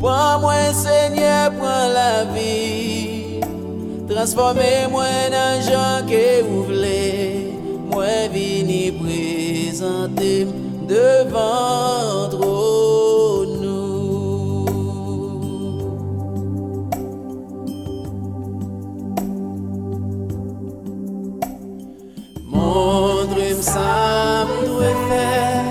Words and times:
Prends-moi, 0.00 0.72
Seigneur, 0.72 1.50
prends 1.58 1.88
la 1.92 2.24
vie. 2.32 3.40
Transformez-moi 4.08 5.04
en 5.04 5.60
gens 5.60 6.06
que 6.06 6.42
vous 6.42 6.64
voulez. 6.64 7.52
Moi, 7.90 8.28
vini 8.32 8.92
présenter 8.92 10.46
devant 10.88 12.28
nous. 12.30 12.78
Montre-moi 22.46 23.62
ça, 23.62 24.46
me 24.62 24.94
faire. 25.08 25.64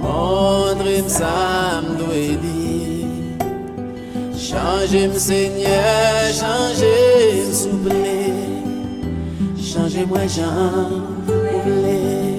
Montre-moi 0.00 1.08
ça. 1.08 1.75
Changez-moi, 4.56 5.18
Seigneur, 5.18 6.32
changez-moi, 6.32 7.52
s'il 7.52 7.70
vous 7.72 7.88
plaît. 7.88 8.32
Changez-moi, 9.62 10.20
vous 11.26 11.60
voulez. 11.64 12.38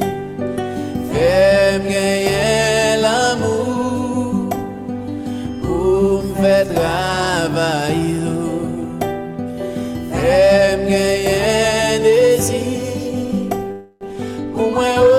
Fais-moi 1.11 1.91
gagner 1.91 3.01
l'amour 3.03 4.49
pour 5.61 6.23
me 6.23 6.33
faire 6.41 6.65
travailler. 6.73 8.17
Fais-moi 10.11 10.89
gagner 10.89 11.99
désir 12.01 13.49
pour 14.55 14.71
moi 14.71 15.16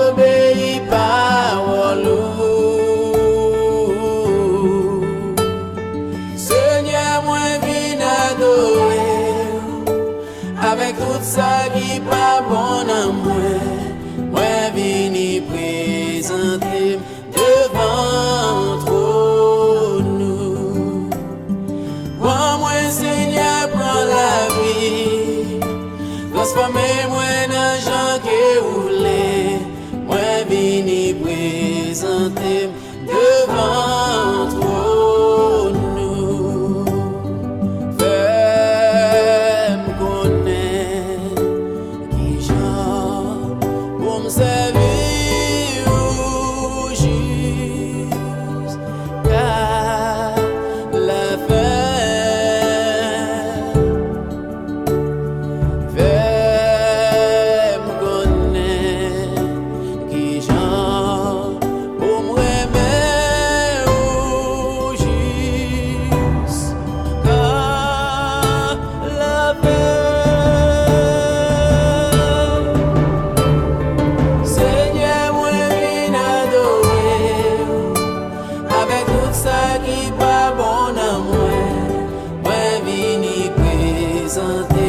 présenter 84.29 84.88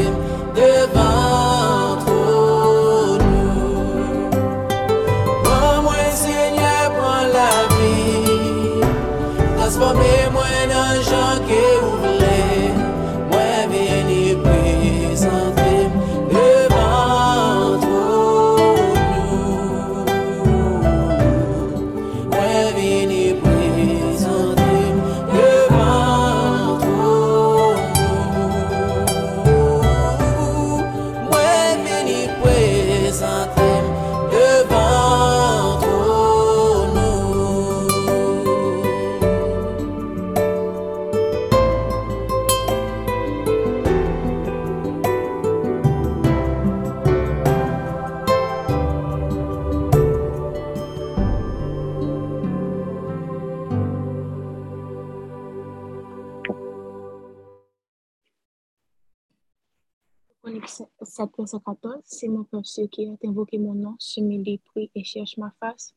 C'est 62.03 62.27
mon 62.27 62.43
peuple 62.43 62.65
ceux 62.65 62.87
qui 62.87 63.07
ont 63.07 63.17
invoqué 63.23 63.57
mon 63.57 63.73
nom, 63.73 63.95
s'humilie, 63.99 64.59
prie 64.59 64.89
et 64.95 65.03
cherche 65.03 65.37
ma 65.37 65.51
face. 65.59 65.93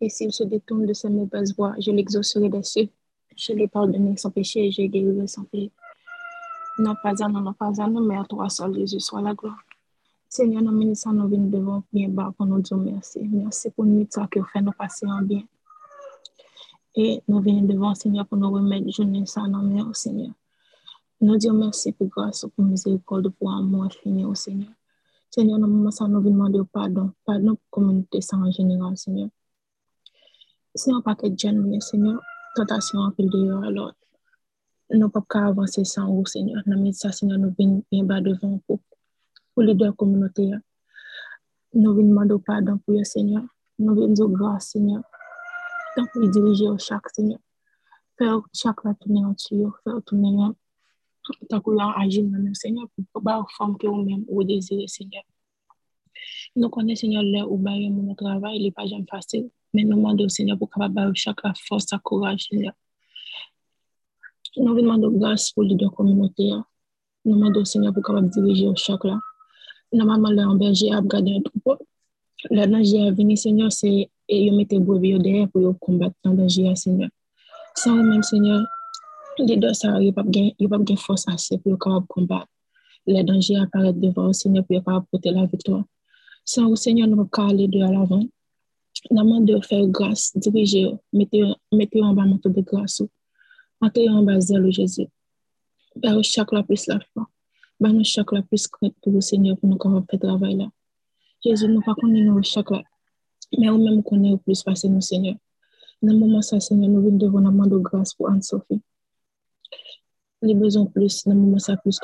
Et 0.00 0.08
s'il 0.08 0.32
se 0.32 0.44
détourne 0.44 0.86
de 0.86 0.92
ses 0.92 1.08
mauvaises 1.08 1.54
voies, 1.54 1.74
je 1.78 1.90
l'exaucerai 1.90 2.48
des 2.48 2.62
cieux. 2.62 2.88
Je 3.36 3.52
l'ai 3.52 3.68
pardonné 3.68 4.16
sans 4.16 4.30
péché 4.30 4.66
et 4.66 4.70
je 4.70 4.82
guérirai 4.82 5.26
sans 5.26 5.44
péché. 5.44 5.70
Non 6.78 6.94
pas 7.02 7.22
à 7.22 7.28
nous, 7.28 7.40
non 7.40 7.52
pas 7.52 7.80
à 7.80 7.88
nous, 7.88 8.04
mais 8.04 8.16
à 8.16 8.24
toi 8.24 8.48
seul, 8.48 8.74
Jésus, 8.74 9.00
soit 9.00 9.22
la 9.22 9.34
gloire. 9.34 9.62
Seigneur, 10.28 10.62
nous 10.62 10.72
nous 10.72 11.28
venons 11.28 11.48
devant 11.48 11.82
bien 11.92 12.08
bas 12.08 12.32
pour 12.36 12.46
nous 12.46 12.60
dire 12.60 12.76
merci. 12.76 13.20
Merci 13.20 13.70
pour 13.70 13.84
nous 13.84 14.06
ça 14.10 14.26
que 14.28 14.40
vous 14.40 14.46
faites 14.46 14.64
nous 14.64 14.72
passer 14.72 15.06
en 15.06 15.22
bien. 15.22 15.42
Et 16.96 17.22
nous 17.28 17.40
venons 17.40 17.62
devant 17.62 17.94
Seigneur 17.94 18.26
pour 18.26 18.38
nous 18.38 18.50
remettre 18.50 18.90
journée 18.90 19.26
ça 19.26 19.42
nos 19.42 19.62
mains, 19.62 19.92
Seigneur. 19.94 20.32
Nous 21.20 21.36
disons 21.36 21.54
merci 21.54 21.92
pour 21.92 22.08
grâce, 22.08 22.44
pour 22.54 22.64
miséricorde, 22.64 23.28
pour 23.28 23.52
amour 23.52 23.84
infini 23.84 24.24
au 24.24 24.34
Seigneur. 24.34 24.70
Seigneur, 25.36 25.58
nous 25.58 25.66
nous 25.66 25.90
venons 25.90 26.20
demander 26.20 26.60
pardon. 26.72 27.10
Pardon 27.24 27.58
pour 27.68 27.82
la 27.82 27.88
communauté 27.88 28.20
en 28.34 28.52
général, 28.52 28.96
Seigneur. 28.96 29.28
Seigneur, 30.72 31.02
pas 31.02 31.16
que 31.16 31.26
Dieu 31.26 31.50
nous, 31.50 31.80
Seigneur, 31.80 32.20
tentation 32.54 33.00
en 33.00 33.10
pile 33.10 33.28
dehors, 33.30 33.64
alors 33.64 33.94
nous 34.90 35.00
ne 35.00 35.06
pouvons 35.08 35.26
pas 35.28 35.46
avancer 35.46 35.84
sans 35.84 36.06
vous, 36.06 36.24
Seigneur. 36.24 36.62
Nous 36.66 36.80
mettons 36.80 36.98
ça, 36.98 37.10
Seigneur, 37.10 37.40
nous 37.40 37.52
venons 37.58 37.82
bien 37.90 38.04
bas 38.04 38.20
devant 38.20 38.60
vous. 38.68 38.80
Pour 39.54 39.64
les 39.64 39.74
deux 39.74 39.90
communautés, 39.90 40.52
nous 41.72 41.94
venons 41.96 42.10
demander 42.10 42.36
pardon 42.46 42.78
pour 42.78 42.96
le 42.96 43.02
Seigneur. 43.02 43.42
Nous 43.80 43.92
venons 43.92 44.12
dire 44.12 44.28
grâce, 44.28 44.68
Seigneur. 44.68 45.02
Tant 45.96 46.06
pour 46.12 46.28
diriger 46.28 46.68
au 46.68 46.78
chaque, 46.78 47.10
Seigneur. 47.10 47.40
Faire 48.16 48.40
chaque 48.52 48.84
la 48.84 48.94
tourner 48.94 49.24
en 49.24 49.34
tuyau, 49.34 49.74
faire 49.82 50.00
tourner 50.06 50.28
en 50.28 50.54
tant 51.48 51.60
que 51.60 51.70
l'on 51.70 51.90
agit 51.90 52.24
Seigneur, 52.52 52.86
pour 53.12 53.20
pas 53.20 53.38
la 53.38 53.44
forme 53.56 53.76
que 53.76 53.88
vous-même 53.88 54.24
vous 54.30 54.44
désirez, 54.44 54.86
Seigneur. 54.86 55.24
Nous 56.56 56.68
connaissons, 56.68 57.00
Seigneur, 57.02 57.22
là 57.22 57.46
où 57.46 57.56
mon 57.56 58.14
travail, 58.14 58.56
il 58.56 58.64
n'est 58.64 58.70
pas 58.70 58.86
jamais 58.86 59.04
facile. 59.10 59.48
Mais 59.72 59.84
nous 59.84 59.96
demandons, 59.96 60.28
Seigneur, 60.28 60.58
pour 60.58 60.70
capable 60.70 61.14
chaque 61.14 61.40
force, 61.66 61.92
à 61.92 61.98
courage, 61.98 62.46
Seigneur. 62.50 62.72
Nous 64.56 64.74
demandons 64.74 65.10
grâce 65.10 65.50
pour 65.50 65.64
les 65.64 65.74
deux 65.74 65.90
communautés. 65.90 66.52
Nous 67.24 67.34
demandons, 67.34 67.64
Seigneur, 67.64 67.92
pour 67.92 68.04
capable 68.04 68.30
diriger 68.30 68.66
au 68.66 68.76
chaque 68.76 69.04
là. 69.04 69.18
Normalement, 69.92 70.30
là, 70.30 70.48
en 70.48 70.54
berger, 70.54 70.92
à 70.92 71.00
garder 71.00 71.36
un 71.36 71.40
troupeau. 71.42 71.76
Le 72.50 72.66
danger 72.66 73.08
à 73.08 73.10
venir, 73.10 73.38
Seigneur, 73.38 73.72
c'est 73.72 74.10
et 74.28 74.50
vous 74.50 74.56
mettez 74.56 74.78
brebis 74.78 75.18
derrière 75.18 75.48
pour 75.48 75.78
combattre 75.78 76.16
le 76.24 76.34
danger, 76.34 76.74
Seigneur. 76.76 77.10
Sans 77.74 77.96
vous-même, 77.96 78.22
Seigneur, 78.22 78.64
les 79.38 79.56
deux, 79.56 79.74
ça, 79.74 80.00
il 80.00 80.04
n'y 80.04 80.08
a 80.10 80.12
pas 80.12 80.78
de 80.78 80.96
force 80.96 81.26
assez 81.28 81.58
pour 81.58 81.78
combattre. 81.78 82.46
Les 83.06 83.24
dangers 83.24 83.56
apparaissent 83.56 83.96
devant 83.96 84.28
le 84.28 84.32
Seigneur 84.32 84.64
pour 84.64 84.76
capable 84.76 85.06
porter 85.10 85.30
la 85.30 85.46
victoire. 85.46 85.84
Sans 86.44 86.68
vous, 86.68 86.76
Seigneur, 86.76 87.08
nous 87.08 87.28
aller 87.38 87.68
de 87.68 87.78
l'avant. 87.78 88.22
Nous 89.10 89.40
de 89.40 89.60
faire 89.60 89.86
grâce, 89.88 90.32
diriger, 90.36 90.90
mettez 91.12 91.42
en 92.02 92.14
bas 92.14 92.26
de 92.26 92.60
grâce. 92.60 93.02
Entre 93.80 94.08
en 94.08 94.22
bas 94.22 94.40
zèle, 94.40 94.70
Jésus. 94.70 95.06
Bah, 95.96 96.20
chaque 96.22 96.52
la 96.52 96.62
plus 96.62 96.86
la 96.86 97.00
foi. 97.12 97.28
Bah, 97.80 97.90
nous 97.90 98.04
chaque 98.04 98.32
la 98.32 98.42
plus 98.42 98.66
crainte 98.68 98.94
pour 99.02 99.12
vous, 99.12 99.20
Seigneur, 99.20 99.56
pour 99.58 99.68
nous 99.68 99.78
faire 99.78 100.20
travail 100.20 100.56
là. 100.56 100.68
Jésus, 101.44 101.68
nous 101.68 101.80
pas 101.80 101.94
connaître 101.94 102.42
chaque 102.42 102.70
là. 102.70 102.82
Mais 103.58 103.68
ou 103.70 103.82
même 103.82 104.02
connaît 104.02 104.36
plus 104.38 104.62
parce 104.62 104.84
nous, 104.84 105.00
Seigneur. 105.00 105.36
Dans 106.02 106.12
le 106.12 106.42
ça, 106.42 106.60
Seigneur, 106.60 106.90
nous 106.90 107.02
venons 107.02 107.16
devant 107.16 107.40
la 107.40 107.66
de 107.66 107.78
grâce 107.78 108.14
pour 108.14 108.28
Anne-Sophie. 108.28 108.80
Les 110.42 110.54
besoins 110.54 110.86
plus, 110.86 111.24
dans 111.24 111.34
le 111.34 111.58
ça, 111.58 111.76
plus 111.78 111.98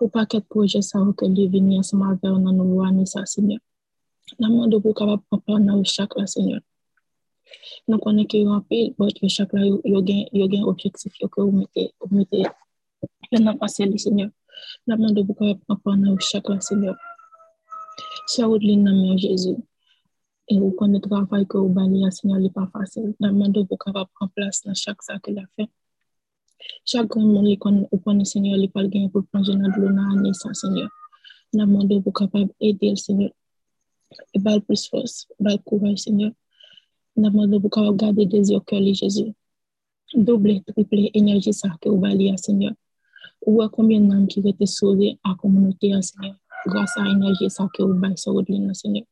que 0.00 0.04
jamais, 0.04 0.04
Jésus. 0.04 0.04
Pour 0.04 0.10
pas 0.10 0.26
qu'être 0.26 0.48
projet 0.48 0.82
ça, 0.82 0.98
que 1.16 1.26
Dieu 1.26 1.48
vienne 1.48 1.78
ensemble 1.78 2.04
avec 2.10 2.22
nous, 2.22 2.52
nous 2.52 2.74
voir, 2.74 2.92
ça, 3.06 3.24
Seigneur. 3.26 3.58
Dans 4.38 4.48
le 4.48 4.54
monde 4.54 4.82
pour 4.82 4.94
capable 4.94 5.22
prendre 5.46 5.84
chaque 5.84 6.16
là, 6.16 6.26
Seigneur. 6.26 6.60
Nous 7.88 7.98
connaissons 7.98 8.26
qu'il 8.26 8.42
y 8.42 8.46
a 8.46 8.50
un 8.50 8.60
peu, 8.60 9.10
que 9.20 9.28
chaque 9.28 9.52
là, 9.52 9.64
il 9.64 10.28
y 10.32 10.58
a 10.58 10.60
un 10.60 10.64
objectif 10.64 11.12
que 11.18 11.40
vous 11.40 11.52
mettez, 11.52 11.92
vous 12.00 12.16
mettez, 12.16 12.44
dans 13.32 13.56
passé, 13.56 13.98
Seigneur. 13.98 14.30
Dans 14.86 14.96
le 14.96 15.02
monde 15.02 15.26
pour 15.26 15.36
capable 15.36 15.80
prendre 15.82 16.20
chaque 16.20 16.48
là, 16.48 16.60
Seigneur. 16.60 16.96
Sœur 18.26 18.50
Audeline, 18.50 18.84
dans 18.84 19.16
Jésus. 19.16 19.56
Et 20.48 20.58
vous 20.58 20.70
connaissez 20.72 21.02
le 21.04 21.10
travail 21.10 21.46
que 21.46 21.58
vous 21.58 21.68
balayez, 21.68 22.10
Seigneur, 22.10 22.38
n'est 22.40 22.50
pas 22.50 22.68
facile. 22.72 23.14
Dans 23.20 23.28
le 23.28 23.34
monde 23.34 23.66
pour 23.68 23.78
capable 23.78 24.10
prendre 24.14 24.32
place 24.34 24.62
dans 24.64 24.74
chaque 24.74 25.02
sac 25.02 25.22
qu'il 25.22 25.46
Chaque 26.84 27.06
grand 27.08 27.22
monde, 27.22 27.46
vous 27.92 27.98
connaissez, 27.98 28.32
Seigneur, 28.32 28.56
il 28.56 28.70
pas 28.70 28.82
le 28.82 29.08
pour 29.08 29.24
prendre 29.26 29.46
dans 29.46 29.68
l'eau 29.76 29.88
dans 29.88 30.14
la 30.14 30.22
naissance, 30.22 30.60
Seigneur. 30.60 30.88
Le 31.52 31.64
monde 31.66 32.02
pour 32.02 32.12
capable 32.12 32.52
aider, 32.60 32.94
Seigneur. 32.96 33.30
Et 34.34 34.38
bal 34.38 34.60
plus 34.62 34.88
force, 34.88 35.26
bal 35.38 35.58
courage, 35.64 35.98
Seigneur. 35.98 36.32
Nous 37.16 37.28
demandons 37.30 37.60
pour 37.60 37.70
qu'on 37.70 37.92
garder 37.92 38.26
des 38.26 38.50
yeux 38.50 38.56
au 38.56 38.60
cœur 38.60 38.80
de 38.80 38.92
Jésus. 38.92 39.32
Double, 40.14 40.62
triple 40.62 41.10
énergie 41.14 41.52
ça 41.52 41.70
que 41.80 41.88
vous 41.88 41.98
balayez, 41.98 42.36
Seigneur. 42.36 42.72
Ou 43.44 43.62
à 43.62 43.68
combien 43.68 44.00
d'âmes 44.00 44.28
qui 44.28 44.40
vont 44.40 44.54
sauvés 44.64 45.18
à 45.24 45.30
la 45.30 45.34
communauté, 45.34 45.92
Seigneur, 46.02 46.36
grâce 46.66 46.96
à 46.96 47.04
l'énergie 47.04 47.50
ça 47.50 47.68
que 47.74 47.82
vous 47.82 48.00
ligne, 48.48 48.72
Seigneur. 48.74 49.04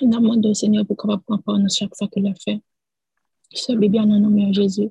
Nous 0.00 0.08
demandons, 0.08 0.54
Seigneur, 0.54 0.86
pour 0.86 0.96
qu'on 0.96 1.18
prendre 1.18 1.42
part 1.42 1.58
dans 1.58 1.68
chaque 1.68 1.94
ça 1.94 2.06
qu'il 2.06 2.26
a 2.26 2.34
fait. 2.34 2.60
Ce 3.52 3.72
bébé 3.72 4.00
en 4.00 4.06
nom 4.06 4.30
de 4.30 4.52
Jésus, 4.52 4.90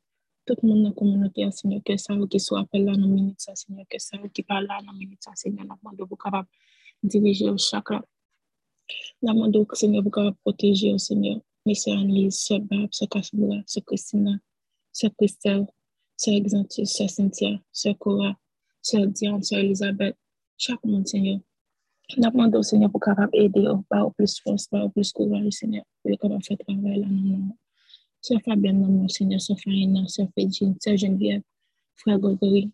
tout 0.55 0.67
la 0.67 1.79
que 1.81 1.97
ça 1.97 2.13
qui 2.29 2.39
soit 2.39 2.59
appelé 2.59 2.85
là 2.85 2.93
dans 2.93 3.01
la 3.01 3.07
minute, 3.07 3.39
la 5.47 6.17
capable 6.17 6.47
diriger 7.03 7.49
au 7.49 7.57
chakra. 7.57 8.03
Annelise, 11.91 12.39
Sœur 12.39 12.59
Barbe, 12.61 12.89
Sœur 12.91 13.09
Kassoula, 13.09 13.61
Sœur 13.65 13.83
Christina, 13.85 14.39
Sœur 14.91 15.11
Christelle, 15.17 15.67
Sœur 16.17 16.35
Exantius, 16.35 16.91
Sœur 16.91 17.09
Cynthia, 17.09 17.59
Sœur 17.71 17.97
Cora, 17.97 18.35
Sœur 18.81 19.07
Diane, 19.07 19.43
monde, 20.83 21.07
Seigneur. 21.07 21.39
Nous 22.17 22.29
demandons 22.29 22.59
au 22.59 22.63
Seigneur 22.63 22.91
pour 22.91 22.99
capable 22.99 23.35
aider, 23.35 23.67
pas 23.89 24.03
au 24.03 24.11
plus 24.11 24.39
force, 24.39 24.67
pas 24.67 24.83
au 24.83 24.89
plus 24.89 25.11
courage, 25.11 25.53
Seigneur, 25.53 25.83
pour 26.01 26.11
capable 26.17 26.43
faire 26.43 26.57
travail 26.57 26.99
là, 26.99 27.07
non, 27.07 27.37
non. 27.37 27.55
Sœur 28.21 28.39
Fabienne, 28.45 28.81
non, 28.81 29.07
Seigneur, 29.07 29.41
Sœur 29.41 29.59
Farina, 29.59 30.07
Sœur 30.07 30.27
Fédine, 30.35 30.75
Sœur 30.79 30.95
Geneviève, 30.95 31.41
Frère 31.95 32.19
Gregory, 32.19 32.71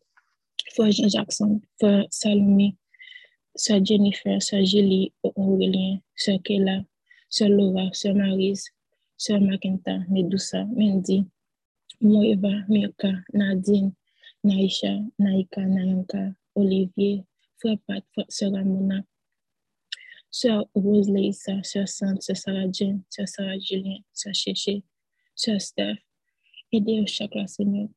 Frère 0.74 0.92
Jean-Jackson, 0.92 1.62
Frère 1.80 2.06
Salomé, 2.10 2.76
Sœur 3.56 3.84
Jennifer, 3.84 4.42
Sœur 4.42 4.66
Julie, 4.66 5.14
Aurélien, 5.24 6.00
Sœur 6.16 6.42
Kayla, 6.44 6.84
Sœur 7.30 7.50
Laura, 7.50 7.90
Sœur 7.94 8.14
Marise, 8.14 8.66
Sœur 9.16 9.40
Makinta, 9.40 10.00
Medusa, 10.10 10.66
Mendy, 10.66 11.26
Moeva, 12.02 12.52
Mirka, 12.68 13.14
Nadine, 13.34 13.94
Naisha, 14.44 15.00
Naika, 15.18 15.62
Nayanka, 15.62 16.34
Olivier, 16.56 17.24
Frère 17.58 17.78
Pat, 17.88 18.04
Sœur 18.28 18.52
Ramona, 18.52 19.02
Sœur 20.30 20.66
Rose 20.76 21.10
Leissa, 21.10 21.64
Sœur 21.64 21.88
Sante, 21.88 22.22
Sœur 22.22 22.36
Sarah 22.36 22.70
Jane, 22.70 23.02
Sœur 23.10 23.28
Sarah 23.30 23.58
Julien, 23.58 23.98
Sœur 24.14 24.34
Chéché, 24.34 24.84
Sœur 25.38 25.62
Steph. 25.62 25.98
Aidez 26.72 27.00
au 27.00 27.06
chakra, 27.06 27.46
Seigneur. 27.46 27.88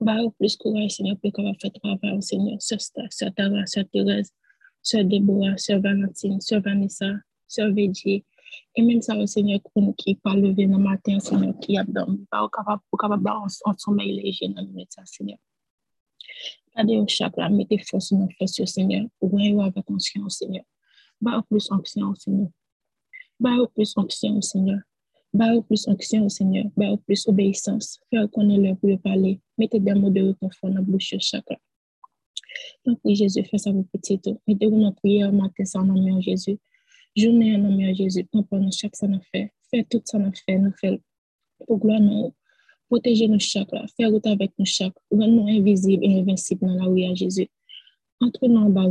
Au 0.00 0.30
plus 0.30 0.56
courage, 0.56 0.90
Seigneur, 0.90 1.16
pour 1.18 1.32
qu'on 1.32 1.44
va 1.44 1.54
faire 1.54 1.72
travail, 1.72 2.20
Seigneur. 2.20 2.60
Sœur 2.60 2.80
Steph, 2.80 3.10
Sœur 3.10 3.32
Tara, 3.32 3.64
Sœur 3.64 3.84
Thérèse, 3.92 4.32
Sœur 4.82 5.04
Déborah, 5.04 5.56
Sœur 5.56 5.80
Valentine, 5.80 6.40
Sœur 6.40 6.60
Vanessa, 6.60 7.06
Sœur 7.46 7.72
Védier, 7.72 8.24
et 8.74 8.82
même 8.82 9.00
ça, 9.00 9.14
Seigneur, 9.26 9.60
qui 9.96 10.16
pas 10.16 10.34
lever 10.34 10.66
le 10.66 10.78
matin, 10.78 11.20
Seigneur, 11.20 11.56
qui 11.60 11.78
a 11.78 11.84
dormi, 11.84 12.26
pas 12.28 12.48
capable, 12.52 12.82
capable 12.98 13.28
en 13.28 13.76
sommeil 13.76 14.20
léger 14.20 14.48
dans 14.48 14.62
le 14.62 14.84
ça, 14.88 15.02
Seigneur. 15.04 15.38
Regardez 16.72 16.96
au 16.96 17.06
chakra, 17.06 17.48
mettez 17.50 17.78
force 17.78 18.12
dans 18.12 18.28
force, 18.36 18.64
Seigneur, 18.64 19.06
voir 19.20 19.66
avec 19.66 19.84
conscience, 19.84 20.38
Seigneur. 20.38 20.64
Bah, 21.20 21.40
plus 21.48 21.70
onction, 21.70 22.14
Seigneur. 22.16 22.48
Bah, 23.38 23.56
plus 23.72 23.96
onction, 23.96 24.40
Seigneur. 24.42 24.80
Bah, 25.38 25.52
plus 25.68 25.86
onction, 25.86 26.28
Seigneur. 26.28 26.64
Bah, 26.76 26.96
plus 27.06 27.28
obéissance. 27.28 28.00
Faire 28.10 28.28
connaître 28.28 28.80
pour 28.80 29.00
parler. 29.00 29.38
Mettez 29.56 29.78
des 29.78 29.94
mots 29.94 30.10
de 30.10 30.20
réconfort 30.20 30.68
dans 30.70 30.76
la 30.76 30.82
bouche 30.82 31.12
de 31.12 31.20
chakra. 31.20 31.54
Donc, 32.84 32.98
Jésus, 33.04 33.44
fais 33.44 33.56
ça 33.56 33.70
pour 33.70 33.86
petit 33.92 34.18
tout. 34.18 34.40
Mettez-vous 34.48 34.80
dans 34.80 34.90
prière 34.90 35.32
matin, 35.32 35.64
sans 35.64 35.84
nom 35.84 36.16
de 36.16 36.20
Jésus. 36.20 36.58
Journée 37.16 37.54
en 37.54 37.70
de 37.70 37.94
Jésus, 37.94 38.24
prends 38.24 38.44
nous 38.58 38.72
chaque 38.72 38.96
ça 38.96 39.06
nous 39.06 39.20
fait. 39.32 39.52
Fais 39.70 39.84
tout 39.88 40.02
ça 40.04 40.18
nous 40.18 40.32
nous 40.48 40.72
fait 40.72 41.00
pour 41.68 41.78
gloire 41.78 42.00
nous. 42.00 42.34
Protéger 42.90 43.28
nos 43.28 43.38
chaque 43.38 43.70
faire 43.96 44.10
route 44.10 44.26
avec 44.26 44.50
nos 44.58 44.64
chaque, 44.64 44.94
rendre-nous 45.12 45.46
invisibles 45.46 46.04
et 46.04 46.18
invincibles 46.18 46.66
dans 46.66 46.74
la 46.74 46.84
rue 46.84 47.04
à 47.04 47.14
Jésus. 47.14 47.48
Entre-nous 48.20 48.56
en 48.56 48.70
bas 48.70 48.90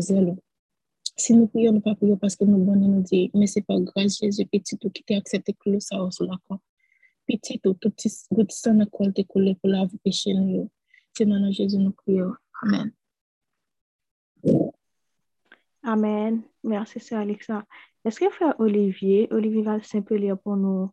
Si 1.20 1.34
nous 1.34 1.48
prions, 1.48 1.72
nous 1.74 1.82
pas 1.82 1.96
prions 1.96 2.16
parce 2.16 2.36
que 2.36 2.46
nous 2.46 2.64
bonnes 2.64 2.80
nous 2.80 3.02
dire, 3.02 3.30
mais 3.34 3.48
c'est 3.48 3.64
pas 3.64 3.80
grâce 3.80 4.20
Jésus, 4.20 4.46
petit 4.46 4.78
tout 4.78 4.92
qui 4.92 5.04
t'a 5.04 5.16
accepté 5.18 5.54
que 5.54 5.72
le 5.72 5.80
ça 5.80 5.98
sur 6.12 6.26
la 6.26 6.38
croix. 6.46 6.60
Petit 7.28 7.60
tout, 7.60 7.74
tout 7.74 7.90
petit, 7.90 8.12
n'a 8.72 8.86
quoi 8.86 9.08
coulé 9.28 9.56
pour 9.56 9.70
la 9.70 9.86
vie 9.86 9.98
péché 9.98 10.34
nous. 10.34 10.70
C'est 11.18 11.26
dans 11.26 11.52
Jésus 11.52 11.78
nous 11.80 11.92
prions. 11.92 12.34
Amen. 12.62 12.92
Amen. 15.84 16.44
Merci, 16.64 17.00
Sœur 17.00 17.20
Alexa. 17.20 17.66
Est-ce 18.06 18.20
que 18.20 18.30
frère 18.30 18.54
Olivier, 18.60 19.28
Olivier 19.32 19.64
va 19.64 19.82
simple 19.82 20.16
lire 20.16 20.38
pour 20.38 20.56
nous 20.56 20.92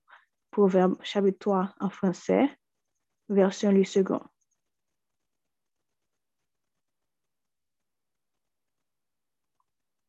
Proverbe 0.50 0.96
chapitre 1.02 1.38
3 1.40 1.74
en 1.80 1.90
français, 1.90 2.48
version 3.28 3.72
lui 3.72 3.84
second? 3.84 4.20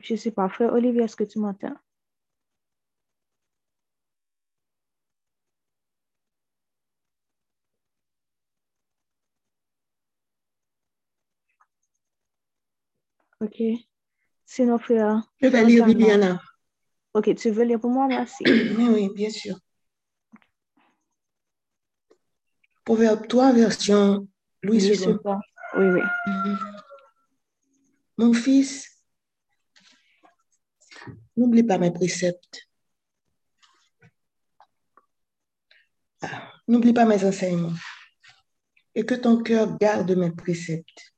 Je 0.05 0.13
ne 0.13 0.19
sais 0.19 0.29
pas, 0.29 0.47
frère 0.49 0.71
Olivier, 0.71 1.01
est-ce 1.01 1.15
que 1.15 1.23
tu 1.23 1.39
m'entends? 1.39 1.75
Ok. 13.41 13.59
Sinon, 14.45 14.77
frère. 14.77 15.23
Je 15.41 15.47
vais 15.47 15.63
lire 15.65 15.87
Bibiana. 15.87 16.39
Ok, 17.15 17.33
tu 17.33 17.49
veux 17.49 17.63
lire 17.63 17.79
pour 17.79 17.89
moi, 17.89 18.05
merci. 18.07 18.43
Oui, 18.77 18.87
oui, 18.93 19.09
bien 19.15 19.31
sûr. 19.31 19.57
Proverbe 22.83 23.27
3, 23.27 23.53
version 23.53 24.27
Louis 24.61 24.85
II. 24.85 25.17
Oui, 25.77 25.85
oui. 25.87 26.01
Mon 28.19 28.33
fils, 28.33 28.94
n'oublie 31.37 31.63
pas 31.63 31.77
mes 31.77 31.91
préceptes. 31.91 32.67
Ah, 36.21 36.51
n'oublie 36.67 36.93
pas 36.93 37.05
mes 37.05 37.23
enseignements. 37.23 37.73
Et 38.95 39.05
que 39.05 39.15
ton 39.15 39.43
cœur 39.43 39.77
garde 39.77 40.11
mes 40.11 40.31
préceptes, 40.31 41.13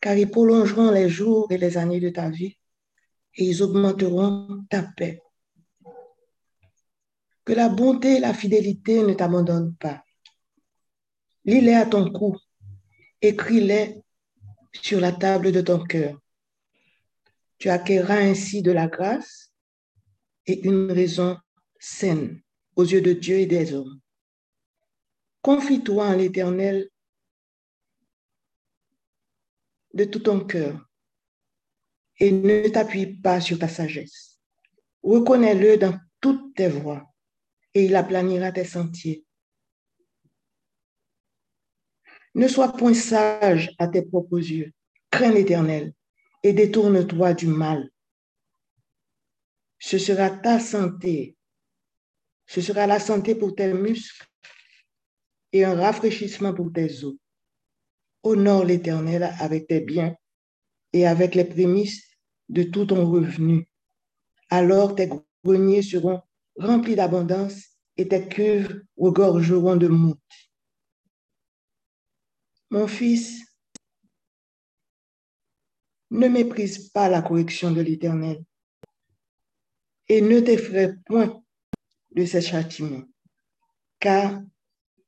car 0.00 0.16
ils 0.16 0.30
prolongeront 0.30 0.90
les 0.90 1.08
jours 1.08 1.50
et 1.50 1.58
les 1.58 1.76
années 1.78 2.00
de 2.00 2.10
ta 2.10 2.28
vie 2.28 2.56
et 3.36 3.44
ils 3.44 3.62
augmenteront 3.62 4.64
ta 4.68 4.82
paix. 4.82 5.22
Que 7.44 7.52
la 7.52 7.68
bonté 7.68 8.16
et 8.16 8.20
la 8.20 8.34
fidélité 8.34 9.02
ne 9.02 9.14
t'abandonnent 9.14 9.74
pas. 9.76 10.04
Lis-les 11.44 11.74
à 11.74 11.86
ton 11.86 12.12
cou, 12.12 12.36
écris-les 13.22 14.02
sur 14.72 15.00
la 15.00 15.12
table 15.12 15.52
de 15.52 15.60
ton 15.60 15.82
cœur. 15.82 16.20
Tu 17.60 17.68
acquerras 17.68 18.16
ainsi 18.16 18.62
de 18.62 18.72
la 18.72 18.88
grâce 18.88 19.52
et 20.46 20.66
une 20.66 20.90
raison 20.90 21.38
saine 21.78 22.40
aux 22.74 22.84
yeux 22.84 23.02
de 23.02 23.12
Dieu 23.12 23.36
et 23.36 23.46
des 23.46 23.74
hommes. 23.74 24.00
Confie-toi 25.42 26.06
en 26.06 26.16
l'Éternel 26.16 26.88
de 29.92 30.04
tout 30.04 30.20
ton 30.20 30.40
cœur 30.42 30.88
et 32.18 32.32
ne 32.32 32.66
t'appuie 32.70 33.18
pas 33.18 33.42
sur 33.42 33.58
ta 33.58 33.68
sagesse. 33.68 34.40
Reconnais-le 35.02 35.76
dans 35.76 35.98
toutes 36.18 36.54
tes 36.54 36.68
voies 36.68 37.12
et 37.74 37.84
il 37.84 37.94
aplanira 37.94 38.52
tes 38.52 38.64
sentiers. 38.64 39.26
Ne 42.34 42.48
sois 42.48 42.72
point 42.72 42.94
sage 42.94 43.74
à 43.78 43.86
tes 43.86 44.02
propres 44.02 44.38
yeux. 44.38 44.72
Crains 45.10 45.32
l'Éternel 45.32 45.92
et 46.42 46.52
détourne-toi 46.52 47.34
du 47.34 47.46
mal. 47.46 47.90
Ce 49.78 49.98
sera 49.98 50.30
ta 50.30 50.60
santé. 50.60 51.36
Ce 52.46 52.60
sera 52.60 52.86
la 52.86 53.00
santé 53.00 53.34
pour 53.34 53.54
tes 53.54 53.72
muscles 53.72 54.26
et 55.52 55.64
un 55.64 55.74
rafraîchissement 55.74 56.54
pour 56.54 56.72
tes 56.72 57.04
os. 57.04 57.16
Honore 58.22 58.64
l'Éternel 58.64 59.34
avec 59.38 59.66
tes 59.66 59.80
biens 59.80 60.14
et 60.92 61.06
avec 61.06 61.34
les 61.34 61.44
prémices 61.44 62.04
de 62.48 62.64
tout 62.64 62.86
ton 62.86 63.10
revenu. 63.10 63.66
Alors 64.50 64.94
tes 64.94 65.08
greniers 65.44 65.82
seront 65.82 66.20
remplis 66.56 66.96
d'abondance 66.96 67.62
et 67.96 68.08
tes 68.08 68.28
cuves 68.28 68.82
regorgeront 68.96 69.76
de 69.76 69.88
moutes. 69.88 70.18
Mon 72.70 72.86
fils, 72.86 73.49
ne 76.10 76.28
méprise 76.28 76.88
pas 76.90 77.08
la 77.08 77.22
correction 77.22 77.70
de 77.70 77.80
l'Éternel 77.80 78.44
et 80.08 80.20
ne 80.20 80.40
t'effraie 80.40 80.96
point 81.06 81.42
de 82.10 82.24
ses 82.24 82.42
châtiments, 82.42 83.04
car 84.00 84.42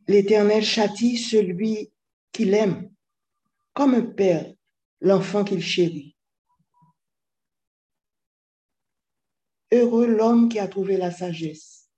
l'Éternel 0.06 0.64
châtie 0.64 1.18
celui 1.18 1.92
qu'il 2.30 2.54
aime, 2.54 2.90
comme 3.74 3.94
un 3.94 4.02
père 4.02 4.52
l'enfant 5.00 5.42
qu'il 5.42 5.62
chérit. 5.62 6.16
Heureux 9.72 10.06
l'homme 10.06 10.48
qui 10.48 10.58
a 10.58 10.68
trouvé 10.68 10.96
la 10.96 11.10
sagesse 11.10 11.88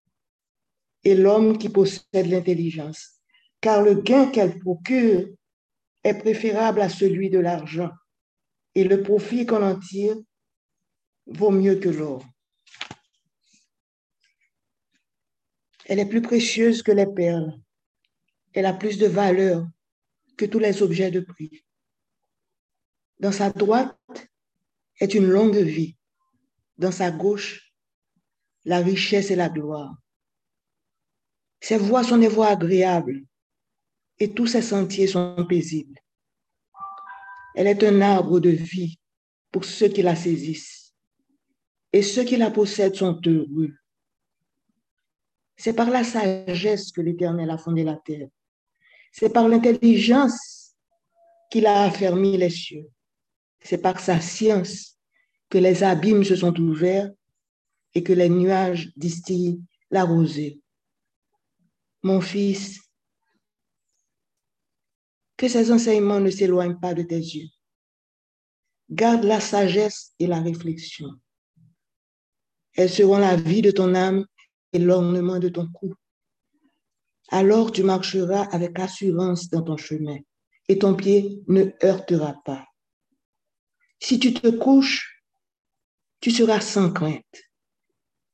et 1.02 1.14
l'homme 1.14 1.58
qui 1.58 1.68
possède 1.68 2.26
l'intelligence, 2.26 3.20
car 3.60 3.82
le 3.82 3.96
gain 3.96 4.30
qu'elle 4.30 4.58
procure 4.58 5.28
est 6.04 6.14
préférable 6.14 6.80
à 6.80 6.88
celui 6.88 7.28
de 7.28 7.38
l'argent, 7.38 7.90
et 8.74 8.84
le 8.84 9.02
profit 9.02 9.46
qu'on 9.46 9.62
en 9.62 9.78
tire 9.78 10.16
vaut 11.26 11.50
mieux 11.50 11.76
que 11.76 11.88
l'or. 11.88 12.24
Elle 15.86 15.98
est 15.98 16.08
plus 16.08 16.22
précieuse 16.22 16.82
que 16.82 16.92
les 16.92 17.06
perles. 17.06 17.60
Elle 18.52 18.66
a 18.66 18.72
plus 18.72 18.98
de 18.98 19.06
valeur 19.06 19.66
que 20.36 20.44
tous 20.44 20.58
les 20.58 20.82
objets 20.82 21.10
de 21.10 21.20
prix. 21.20 21.64
Dans 23.20 23.32
sa 23.32 23.50
droite 23.50 23.98
est 25.00 25.14
une 25.14 25.26
longue 25.26 25.56
vie. 25.56 25.96
Dans 26.78 26.92
sa 26.92 27.10
gauche, 27.10 27.72
la 28.64 28.78
richesse 28.78 29.30
et 29.30 29.36
la 29.36 29.48
gloire. 29.48 29.94
Ses 31.60 31.76
voies 31.78 32.04
sont 32.04 32.18
des 32.18 32.28
voies 32.28 32.48
agréables 32.48 33.22
et 34.18 34.32
tous 34.32 34.46
ses 34.46 34.62
sentiers 34.62 35.06
sont 35.06 35.46
paisibles. 35.48 36.03
Elle 37.54 37.68
est 37.68 37.84
un 37.84 38.00
arbre 38.00 38.40
de 38.40 38.50
vie 38.50 38.98
pour 39.50 39.64
ceux 39.64 39.88
qui 39.88 40.02
la 40.02 40.16
saisissent 40.16 40.92
et 41.92 42.02
ceux 42.02 42.24
qui 42.24 42.36
la 42.36 42.50
possèdent 42.50 42.96
sont 42.96 43.20
heureux. 43.24 43.72
C'est 45.56 45.74
par 45.74 45.90
la 45.90 46.02
sagesse 46.02 46.90
que 46.90 47.00
l'Éternel 47.00 47.50
a 47.50 47.58
fondé 47.58 47.84
la 47.84 47.96
terre. 47.96 48.28
C'est 49.12 49.32
par 49.32 49.48
l'intelligence 49.48 50.74
qu'il 51.50 51.66
a 51.66 51.84
affermi 51.84 52.36
les 52.36 52.50
cieux. 52.50 52.88
C'est 53.60 53.78
par 53.78 54.00
sa 54.00 54.20
science 54.20 54.98
que 55.48 55.58
les 55.58 55.84
abîmes 55.84 56.24
se 56.24 56.34
sont 56.34 56.58
ouverts 56.58 57.12
et 57.94 58.02
que 58.02 58.12
les 58.12 58.28
nuages 58.28 58.90
distillent 58.96 59.62
la 59.90 60.02
rosée. 60.02 60.60
Mon 62.02 62.20
fils, 62.20 62.80
que 65.44 65.50
ces 65.50 65.70
enseignements 65.70 66.20
ne 66.20 66.30
s'éloignent 66.30 66.80
pas 66.80 66.94
de 66.94 67.02
tes 67.02 67.18
yeux. 67.18 67.48
Garde 68.88 69.24
la 69.24 69.40
sagesse 69.40 70.14
et 70.18 70.26
la 70.26 70.40
réflexion. 70.40 71.10
Elles 72.72 72.88
seront 72.88 73.18
la 73.18 73.36
vie 73.36 73.60
de 73.60 73.70
ton 73.70 73.94
âme 73.94 74.24
et 74.72 74.78
l'ornement 74.78 75.38
de 75.38 75.50
ton 75.50 75.68
cou. 75.70 75.92
Alors 77.28 77.72
tu 77.72 77.82
marcheras 77.82 78.44
avec 78.52 78.78
assurance 78.78 79.50
dans 79.50 79.60
ton 79.60 79.76
chemin 79.76 80.16
et 80.68 80.78
ton 80.78 80.94
pied 80.94 81.42
ne 81.46 81.64
heurtera 81.82 82.40
pas. 82.46 82.64
Si 84.00 84.18
tu 84.18 84.32
te 84.32 84.48
couches, 84.48 85.22
tu 86.20 86.30
seras 86.30 86.62
sans 86.62 86.90
crainte. 86.90 87.42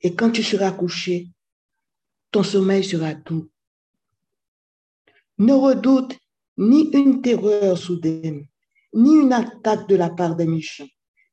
Et 0.00 0.14
quand 0.14 0.30
tu 0.30 0.44
seras 0.44 0.70
couché, 0.70 1.26
ton 2.30 2.44
sommeil 2.44 2.84
sera 2.84 3.14
doux. 3.14 3.50
Ne 5.38 5.54
redoute 5.54 6.16
ni 6.60 6.90
une 6.92 7.22
terreur 7.22 7.78
soudaine, 7.78 8.46
ni 8.92 9.14
une 9.16 9.32
attaque 9.32 9.88
de 9.88 9.96
la 9.96 10.10
part 10.10 10.36
des 10.36 10.46
méchants, 10.46 10.88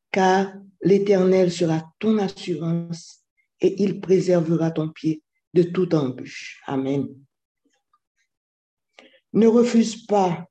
car 0.09 0.53
l'Éternel 0.81 1.51
sera 1.51 1.83
ton 1.99 2.17
assurance 2.17 3.25
et 3.59 3.83
il 3.83 3.99
préservera 3.99 4.71
ton 4.71 4.89
pied 4.89 5.21
de 5.53 5.63
toute 5.63 5.93
embûche. 5.93 6.61
Amen. 6.65 7.09
Ne 9.33 9.47
refuse 9.47 10.05
pas 10.05 10.47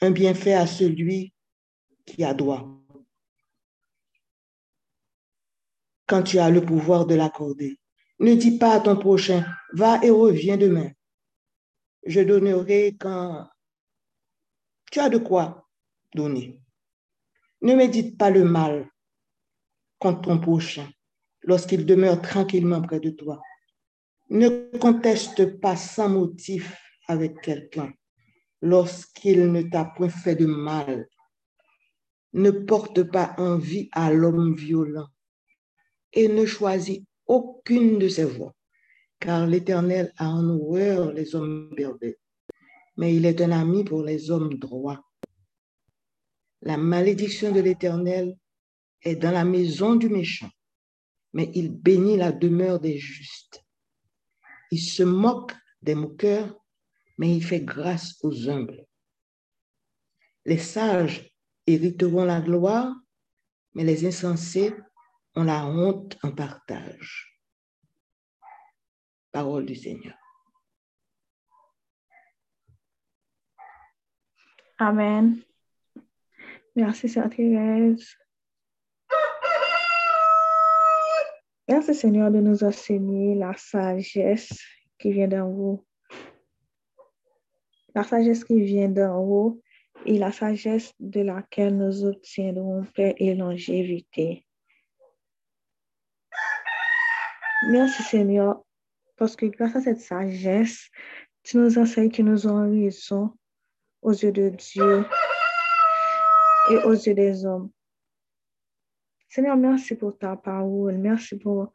un 0.00 0.10
bienfait 0.10 0.54
à 0.54 0.66
celui 0.66 1.34
qui 2.06 2.24
a 2.24 2.32
droit. 2.32 2.66
Quand 6.06 6.22
tu 6.22 6.38
as 6.38 6.48
le 6.48 6.64
pouvoir 6.64 7.04
de 7.04 7.14
l'accorder, 7.14 7.78
ne 8.20 8.34
dis 8.34 8.56
pas 8.56 8.76
à 8.76 8.80
ton 8.80 8.96
prochain, 8.96 9.44
va 9.74 10.02
et 10.02 10.10
reviens 10.10 10.56
demain. 10.56 10.90
Je 12.06 12.20
donnerai 12.20 12.96
quand 12.98 13.48
tu 14.94 15.00
as 15.00 15.08
de 15.08 15.18
quoi 15.18 15.68
donner. 16.14 16.60
Ne 17.62 17.74
médite 17.74 18.16
pas 18.16 18.30
le 18.30 18.44
mal 18.44 18.88
contre 19.98 20.20
ton 20.20 20.38
prochain 20.38 20.88
lorsqu'il 21.42 21.84
demeure 21.84 22.22
tranquillement 22.22 22.80
près 22.80 23.00
de 23.00 23.10
toi. 23.10 23.42
Ne 24.30 24.78
conteste 24.78 25.58
pas 25.58 25.74
sans 25.74 26.08
motif 26.08 26.76
avec 27.08 27.40
quelqu'un 27.40 27.92
lorsqu'il 28.62 29.50
ne 29.50 29.62
t'a 29.62 29.84
point 29.84 30.08
fait 30.08 30.36
de 30.36 30.46
mal. 30.46 31.08
Ne 32.32 32.52
porte 32.52 33.02
pas 33.02 33.34
envie 33.36 33.88
à 33.90 34.12
l'homme 34.12 34.54
violent 34.54 35.08
et 36.12 36.28
ne 36.28 36.46
choisis 36.46 37.00
aucune 37.26 37.98
de 37.98 38.08
ses 38.08 38.26
voies, 38.26 38.54
car 39.18 39.44
l'Éternel 39.48 40.12
a 40.18 40.28
en 40.28 40.48
horreur 40.50 41.12
les 41.12 41.34
hommes 41.34 41.74
pervers 41.74 42.14
mais 42.96 43.14
il 43.14 43.26
est 43.26 43.40
un 43.40 43.50
ami 43.50 43.84
pour 43.84 44.02
les 44.02 44.30
hommes 44.30 44.54
droits. 44.54 45.04
La 46.62 46.76
malédiction 46.76 47.52
de 47.52 47.60
l'Éternel 47.60 48.36
est 49.02 49.16
dans 49.16 49.32
la 49.32 49.44
maison 49.44 49.96
du 49.96 50.08
méchant, 50.08 50.50
mais 51.32 51.50
il 51.54 51.70
bénit 51.70 52.16
la 52.16 52.32
demeure 52.32 52.80
des 52.80 52.98
justes. 52.98 53.62
Il 54.70 54.80
se 54.80 55.02
moque 55.02 55.54
des 55.82 55.94
moqueurs, 55.94 56.56
mais 57.18 57.36
il 57.36 57.44
fait 57.44 57.60
grâce 57.60 58.16
aux 58.22 58.48
humbles. 58.48 58.86
Les 60.46 60.58
sages 60.58 61.30
hériteront 61.66 62.24
la 62.24 62.40
gloire, 62.40 62.94
mais 63.74 63.84
les 63.84 64.06
insensés 64.06 64.74
ont 65.34 65.44
la 65.44 65.66
honte 65.66 66.16
en 66.22 66.32
partage. 66.32 67.40
Parole 69.32 69.66
du 69.66 69.74
Seigneur. 69.74 70.14
Amen. 74.78 75.40
Merci, 76.74 77.08
Sœur 77.08 77.30
Thérèse. 77.30 78.16
Merci, 81.68 81.94
Seigneur, 81.94 82.30
de 82.30 82.40
nous 82.40 82.64
enseigner 82.64 83.36
la 83.36 83.54
sagesse 83.56 84.60
qui 84.98 85.12
vient 85.12 85.28
d'en 85.28 85.48
haut. 85.48 85.86
La 87.94 88.02
sagesse 88.02 88.44
qui 88.44 88.60
vient 88.60 88.88
d'en 88.88 89.20
haut 89.20 89.62
et 90.04 90.18
la 90.18 90.32
sagesse 90.32 90.92
de 90.98 91.20
laquelle 91.20 91.76
nous 91.76 92.04
obtiendrons 92.04 92.84
paix 92.94 93.14
et 93.18 93.34
longévité. 93.34 94.44
Merci, 97.68 98.02
Seigneur, 98.02 98.62
parce 99.16 99.36
que 99.36 99.46
grâce 99.46 99.76
à 99.76 99.80
cette 99.80 100.00
sagesse, 100.00 100.90
tu 101.44 101.58
nous 101.58 101.78
enseignes 101.78 102.10
que 102.10 102.22
nous 102.22 102.46
avons 102.46 102.70
raison 102.70 103.32
aux 104.04 104.12
yeux 104.12 104.32
de 104.32 104.50
Dieu. 104.50 105.04
et 106.70 106.76
aux 106.78 106.92
yeux 106.92 107.14
des 107.14 107.44
hommes. 107.44 107.70
Seigneur, 109.28 109.56
merci 109.56 109.96
pour 109.96 110.16
ta 110.16 110.36
parole. 110.36 110.96
Merci 110.98 111.36
pour, 111.36 111.72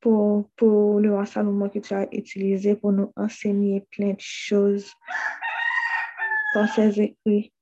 pour, 0.00 0.48
pour 0.56 1.00
le 1.00 1.12
roi 1.12 1.26
Salomon 1.26 1.68
que 1.68 1.78
tu 1.78 1.92
as 1.94 2.08
utilisé 2.12 2.74
pour 2.74 2.92
nous 2.92 3.12
enseigner 3.16 3.86
plein 3.90 4.12
de 4.12 4.20
choses 4.20 4.90
dans 6.54 6.66
ses 6.66 7.00
écrits. 7.00 7.52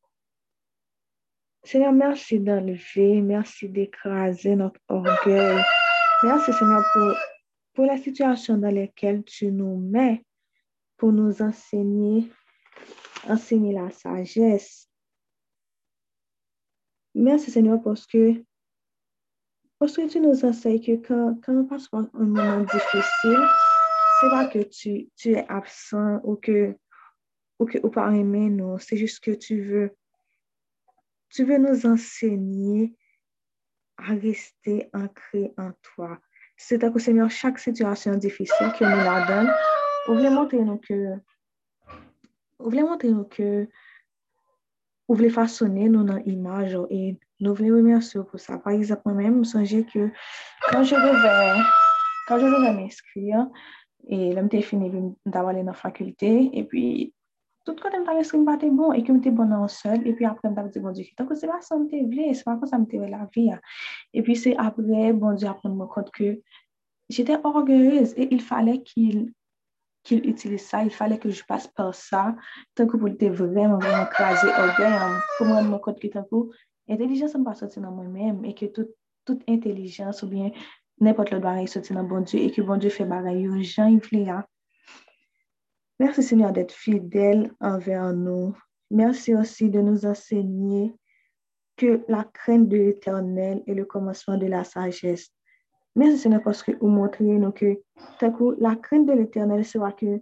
Seigneur, 1.62 1.92
merci 1.92 2.40
d'enlever, 2.40 3.20
merci 3.20 3.68
d'écraser 3.68 4.56
notre 4.56 4.80
orgueil. 4.88 5.62
Merci, 6.22 6.52
Seigneur, 6.52 6.82
pour, 6.92 7.14
pour 7.75 7.87
la 7.87 7.99
situation 7.99 8.56
dans 8.56 8.75
laquelle 8.75 9.25
tu 9.25 9.50
nous 9.52 9.76
mets 9.76 10.25
pour 10.96 11.12
nous 11.12 11.42
enseigner, 11.42 12.30
enseigner 13.28 13.72
la 13.72 13.90
sagesse. 13.90 14.88
Merci, 17.14 17.50
Seigneur, 17.50 17.82
parce 17.82 18.06
que, 18.06 18.42
parce 19.78 19.96
que 19.96 20.08
tu 20.08 20.20
nous 20.20 20.44
enseignes 20.44 20.80
que 20.80 21.06
quand, 21.06 21.40
quand 21.44 21.54
on 21.54 21.66
passe 21.66 21.88
par 21.88 22.06
un 22.14 22.26
moment 22.26 22.60
difficile, 22.60 23.48
c'est 24.20 24.30
pas 24.30 24.46
que 24.46 24.60
tu, 24.60 25.08
tu 25.16 25.32
es 25.32 25.46
absent 25.48 26.20
ou 26.24 26.36
que, 26.36 26.76
ou 27.58 27.66
que, 27.66 27.78
ou 27.82 27.90
pas 27.90 28.10
aimer 28.14 28.50
nous, 28.50 28.78
c'est 28.78 28.96
juste 28.96 29.20
que 29.24 29.32
tu 29.32 29.62
veux 29.62 29.96
tu 31.30 31.44
veux 31.44 31.58
nous 31.58 31.86
enseigner 31.86 32.94
à 33.96 34.14
rester 34.14 34.90
ancré 34.92 35.52
en 35.56 35.70
toi. 35.82 36.18
C'est 36.56 36.84
à 36.84 36.90
cause, 36.90 37.02
Seigneur, 37.02 37.30
chaque 37.30 37.58
situation 37.58 38.14
difficile 38.16 38.72
que 38.78 38.84
nous 38.84 38.90
la 38.90 39.26
donne, 39.26 39.52
vous 40.06 40.14
voulez 40.14 40.30
montrer 40.30 40.58
que, 40.86 41.14
voulez 42.64 42.83
montrer 42.83 43.11
nous 43.11 43.25
que, 43.25 43.69
vous 45.09 45.17
voulez 45.17 45.31
façonner 45.31 45.88
nous 45.88 46.05
dans 46.05 46.23
l'image 46.25 46.79
et 46.88 47.19
nous 47.40 47.55
voulons 47.55 47.76
remercier 47.79 48.21
pour 48.23 48.38
ça. 48.38 48.59
Par 48.59 48.73
exemple, 48.73 49.02
moi-même, 49.07 49.45
je 49.45 49.59
me 49.59 49.83
que 49.83 50.09
quand 50.71 50.85
je 50.85 50.95
devais, 50.95 51.62
quand 52.29 52.38
je 52.38 52.47
m'inscrire, 52.47 53.49
et 54.09 54.33
là, 54.33 54.43
j'ai 54.50 54.62
fini 54.62 54.90
la 55.26 55.73
faculté, 55.73 56.50
et 56.52 56.64
puis 56.64 57.12
tout 57.64 57.75
kote 57.75 57.93
pate 58.47 58.71
bon, 58.71 58.93
e 58.93 59.02
ke 59.02 59.12
te 59.21 59.31
bon 59.31 59.50
nan 59.50 59.69
sol, 59.69 60.00
e 60.07 60.14
pi 60.17 60.25
apre 60.25 60.49
bon 60.55 60.93
di, 60.93 61.05
tanko 61.17 61.35
se 61.35 61.47
te 61.90 62.00
vle, 62.07 62.33
se 62.35 62.45
pa 62.45 62.57
kon 62.57 62.67
sa 62.67 62.79
te 62.88 62.97
la 62.97 63.26
vi. 63.35 63.50
E 64.14 64.23
pi 64.23 64.37
se 64.37 64.55
apre, 64.57 65.12
bon 65.12 65.35
di 65.35 65.47
apre 65.47 65.69
ke, 66.14 66.40
jete 67.11 67.37
orgueilleuse, 67.43 68.14
e 68.17 68.29
il 68.31 68.40
fale 68.40 68.83
qu'il 68.83 69.33
qu'il 70.02 70.26
utilise 70.28 70.66
sa, 70.66 70.83
il 70.83 70.90
fale 70.90 71.19
ke 71.21 71.30
je 71.30 71.45
passe 71.45 71.69
par 71.69 71.95
sa, 71.95 72.35
tanko 72.75 72.99
pou 72.99 73.12
te 73.21 73.28
vremen, 73.28 73.76
vremen 73.78 74.07
krasi 74.14 74.49
orgueil, 74.49 75.16
pou 75.37 75.49
m 75.49 75.57
rende 75.57 75.73
m 75.73 75.80
kote 75.85 76.00
ki 76.02 76.12
tanko, 76.16 76.47
intelijens 76.90 77.37
m 77.37 77.45
pa 77.49 77.57
soti 77.59 77.83
nan 77.83 77.97
mwen 77.97 78.12
men, 78.14 78.38
e 78.49 78.54
ke 78.57 78.71
tout, 78.75 78.95
tout 79.28 79.42
intelijens, 79.47 80.25
ou 80.25 80.30
bien, 80.30 80.54
nepot 81.00 81.28
le 81.33 81.40
bagay 81.42 81.69
soti 81.71 81.97
nan 81.97 82.09
bon 82.09 82.25
di, 82.25 82.47
e 82.47 82.54
ke 82.54 82.64
bon 82.66 82.80
di 82.80 82.92
fe 82.92 83.09
bagay 83.09 83.45
yo, 83.45 83.61
jan 83.61 83.99
y 83.99 84.00
vle 84.09 84.25
ya, 84.30 84.40
Merci 86.00 86.23
Seigneur 86.23 86.50
d'être 86.50 86.73
fidèle 86.73 87.52
envers 87.61 88.14
nous. 88.14 88.57
Merci 88.90 89.35
aussi 89.35 89.69
de 89.69 89.83
nous 89.83 90.07
enseigner 90.07 90.95
que 91.76 92.02
la 92.09 92.25
crainte 92.25 92.71
de 92.71 92.76
l'Éternel 92.78 93.62
est 93.66 93.75
le 93.75 93.85
commencement 93.85 94.38
de 94.38 94.47
la 94.47 94.64
sagesse. 94.64 95.28
Merci 95.97 96.18
Seigneur 96.18 96.42
parce 96.42 96.62
que 96.62 96.73
vous 96.73 96.88
montrez 96.88 97.25
nous 97.25 97.52
que 97.52 97.80
la 98.59 98.76
crainte 98.76 99.06
de 99.06 99.12
l'Éternel 99.12 99.64
sera 99.64 99.92
que 99.92 100.20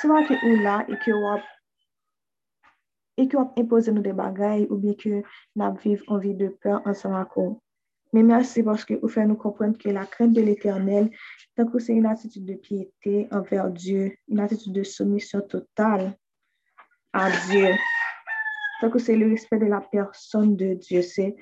sera 0.00 0.22
que 0.24 0.34
ou 0.34 0.62
là 0.62 0.84
et 0.88 0.96
que 0.98 1.10
vous 1.10 1.42
et 3.16 3.28
que 3.28 3.36
vous 3.36 3.52
imposez 3.56 3.92
nous 3.92 4.02
des 4.02 4.12
bagailles 4.12 4.66
ou 4.70 4.76
bien 4.76 4.94
que 4.94 5.22
nous 5.56 5.74
vivons 5.76 6.04
en 6.08 6.18
vie 6.18 6.34
de 6.34 6.48
peur 6.48 6.82
ensemble 6.84 7.26
vous. 7.36 7.60
Mais 8.12 8.22
merci 8.22 8.62
parce 8.62 8.84
que 8.84 8.94
vous 8.94 9.08
faites 9.08 9.26
nous 9.26 9.36
comprendre 9.36 9.78
que 9.78 9.88
la 9.88 10.04
crainte 10.06 10.32
de 10.32 10.40
l'Éternel, 10.40 11.10
c'est 11.56 11.92
une 11.92 12.06
attitude 12.06 12.44
de 12.44 12.54
piété 12.54 13.28
envers 13.32 13.70
Dieu, 13.70 14.16
une 14.28 14.40
attitude 14.40 14.72
de 14.72 14.82
soumission 14.82 15.40
totale 15.40 16.16
à 17.12 17.30
Dieu. 17.48 17.70
C'est 18.98 19.16
le 19.16 19.30
respect 19.30 19.58
de 19.58 19.66
la 19.66 19.80
personne 19.80 20.56
de 20.56 20.74
Dieu. 20.74 21.02
C'est 21.02 21.36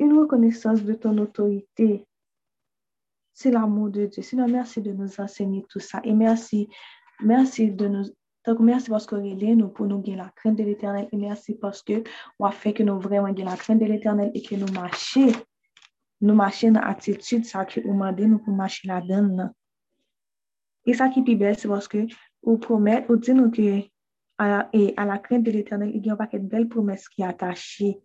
une 0.00 0.18
reconnaissance 0.18 0.82
de 0.82 0.94
ton 0.94 1.16
autorité. 1.18 2.06
C'est 3.32 3.50
l'amour 3.50 3.90
de 3.90 4.06
Dieu. 4.06 4.22
Sinon, 4.22 4.48
merci 4.48 4.80
de 4.80 4.92
nous 4.92 5.20
enseigner 5.20 5.64
tout 5.68 5.80
ça. 5.80 6.00
Et 6.04 6.14
merci, 6.14 6.68
merci 7.20 7.70
de 7.70 7.88
nous 7.88 8.04
donc, 8.46 8.60
merci 8.60 8.88
parce 8.88 9.06
que 9.06 9.16
nous 9.16 9.68
pour 9.68 9.86
nous 9.86 9.98
gagner 10.00 10.18
la 10.18 10.30
crainte 10.36 10.56
de 10.56 10.62
l'éternel. 10.62 11.08
Et 11.10 11.16
merci 11.16 11.54
parce 11.54 11.82
que 11.82 12.04
on 12.38 12.46
a 12.46 12.52
fait 12.52 12.72
que 12.72 12.84
nous 12.84 13.00
vraiment 13.00 13.26
gagner 13.32 13.44
la 13.44 13.56
crainte 13.56 13.80
de 13.80 13.86
l'éternel 13.86 14.30
et 14.34 14.42
que 14.42 14.54
nous 14.54 14.72
marchions. 14.72 15.32
Nous 16.20 16.34
marchions 16.34 16.70
dans 16.70 16.80
l'attitude, 16.80 17.44
ça 17.44 17.64
que 17.64 17.80
nous 17.80 18.28
nous 18.28 18.38
pour 18.38 18.54
marcher 18.54 18.86
là-dedans. 18.86 19.50
Et 20.86 20.94
ça 20.94 21.08
qui 21.08 21.24
est 21.26 21.34
belle, 21.34 21.58
c'est 21.58 21.66
parce 21.66 21.88
que 21.88 22.06
vous 22.42 22.56
promettez, 22.56 23.06
vous 23.08 23.16
dites 23.16 23.50
que 23.52 23.82
à, 24.38 24.68
et 24.72 24.94
à 24.96 25.04
la 25.04 25.18
crainte 25.18 25.42
de 25.42 25.50
l'éternel, 25.50 25.90
il 25.92 26.06
y 26.06 26.10
a 26.10 26.12
un 26.12 26.16
paquet 26.16 26.38
de 26.38 26.46
belles 26.46 26.68
promesses 26.68 27.08
qui 27.08 27.22
sont 27.22 27.28
attachées. 27.28 27.98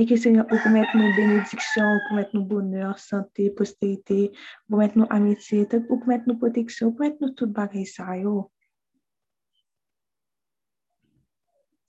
Et 0.00 0.06
que 0.06 0.14
Seigneur, 0.16 0.46
ou 0.52 0.58
pou 0.62 0.70
mette 0.70 0.94
nou 0.94 1.10
benediksyon, 1.16 1.96
ou 1.96 2.02
pou 2.06 2.14
mette 2.14 2.36
nou 2.36 2.46
bonheur, 2.46 2.92
santé, 3.02 3.48
posterité, 3.50 4.28
ou 4.30 4.76
pou 4.76 4.78
mette 4.78 4.94
nou 4.94 5.10
amitié, 5.10 5.64
ou 5.74 5.96
pou 5.98 6.06
mette 6.06 6.30
nou 6.30 6.38
proteksyon, 6.38 6.92
ou 6.92 6.94
pou 6.94 7.02
mette 7.02 7.18
nou 7.18 7.34
tout 7.34 7.50
bagay 7.50 7.82
sa 7.82 8.14
yo. 8.14 8.44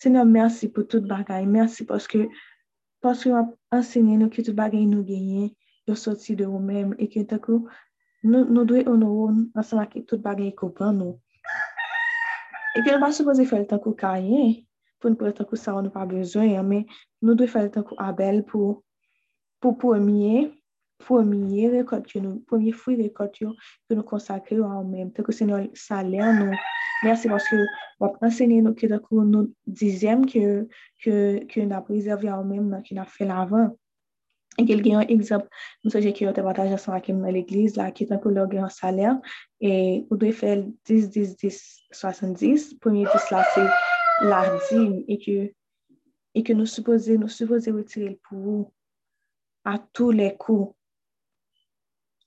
Seigneur, 0.02 0.26
mersi 0.26 0.72
pou 0.74 0.89
tout 0.89 1.06
bagay. 1.06 1.45
Mersi 1.45 1.86
poske, 1.86 2.24
poske 3.06 3.30
wap 3.30 3.52
ensegne 3.78 4.17
nou 4.17 4.34
ki 4.34 4.41
tout 4.48 4.58
bagay 4.58 4.88
nou 4.89 5.06
genye, 5.06 5.52
yo 5.86 5.93
soti 5.93 6.34
de 6.39 6.48
ou 6.50 6.58
mem, 6.58 6.95
e 6.98 7.06
ki 7.13 7.28
takou 7.30 7.67
nou, 8.24 8.48
nou 8.50 8.65
dwe 8.65 8.88
onoroun 8.89 9.52
ansama 9.54 9.86
ki 9.91 10.02
tout 10.10 10.26
bagay 10.26 10.50
kopan 10.58 10.98
nou. 10.98 11.19
E 12.74 12.82
ki 12.82 12.98
wap 12.98 13.13
supose 13.13 13.45
fel 13.45 13.69
takou 13.69 13.93
kayen, 13.93 14.63
pou 15.00 15.12
nou 15.12 15.20
pou 15.20 15.32
etan 15.32 15.48
kou 15.50 15.60
sa 15.60 15.74
ou 15.76 15.84
nou 15.84 15.94
pa 15.94 16.06
bezwen, 16.10 16.54
men 16.68 16.86
nou 17.24 17.38
dwe 17.40 17.48
fè 17.52 17.66
etan 17.68 17.86
kou 17.88 18.00
abel 18.04 18.44
pou 18.48 18.80
pou 19.64 19.76
pwemye, 19.80 20.50
pwemye 21.04 21.70
rekot 21.74 22.12
yo 22.14 22.22
nou, 22.24 22.40
pwemye 22.48 22.74
fwi 22.76 22.98
rekot 23.00 23.40
yo 23.42 23.54
ke 23.88 23.96
nou 23.96 24.08
konsakre 24.08 24.60
yo 24.60 24.68
an 24.68 24.88
men. 24.92 25.12
Te 25.16 25.24
kou 25.26 25.36
se 25.36 25.48
nou 25.48 25.68
salè 25.80 26.20
an 26.24 26.42
nou, 26.44 26.64
men 27.04 27.20
se 27.20 27.32
baske 27.32 27.60
wap 28.04 28.20
ansenye 28.26 28.62
nou 28.64 28.76
ke 28.78 28.88
takou 28.92 29.24
nou 29.28 29.52
dizem 29.66 30.26
ke, 30.28 30.44
ke, 31.04 31.14
ke 31.52 31.66
nou 31.66 31.80
apreserve 31.80 32.32
an 32.32 32.48
men 32.48 32.68
nan 32.76 32.84
ki 32.86 33.00
nou 33.00 33.08
fè 33.18 33.28
lavan. 33.30 33.72
E 34.60 34.66
gel 34.68 34.82
gen 34.84 34.98
yon 34.98 35.12
egzap, 35.14 35.46
nou 35.86 35.94
seje 35.94 36.12
ki 36.16 36.26
yo 36.26 36.32
te 36.36 36.44
bataje 36.44 36.76
san 36.82 36.98
akim 36.98 37.22
nan 37.24 37.32
l'egliz 37.36 37.78
la, 37.80 37.94
ki 37.96 38.10
tankou 38.10 38.34
lor 38.36 38.50
gen 38.52 38.66
yon 38.66 38.74
saler, 38.76 39.16
e 39.64 39.72
ou 40.10 40.20
dwe 40.20 40.34
fel 40.36 40.66
10-10-10-70, 40.90 42.76
pwemye 42.84 43.06
10 43.08 43.32
la 43.36 43.46
se 43.54 43.64
10 44.22 44.28
là, 44.28 44.60
c'est 44.68 44.76
la 44.76 44.84
dîme, 44.84 45.04
et 45.08 45.20
que, 45.20 45.54
et 46.36 46.44
que 46.44 46.54
nous 46.54 46.66
supposons, 46.66 47.20
nous 47.20 47.28
supposons 47.28 47.76
retirer 47.76 48.20
pour 48.28 48.38
vous 48.40 48.74
à 49.64 49.80
tous 49.94 50.12
les 50.12 50.36
coups. 50.36 50.76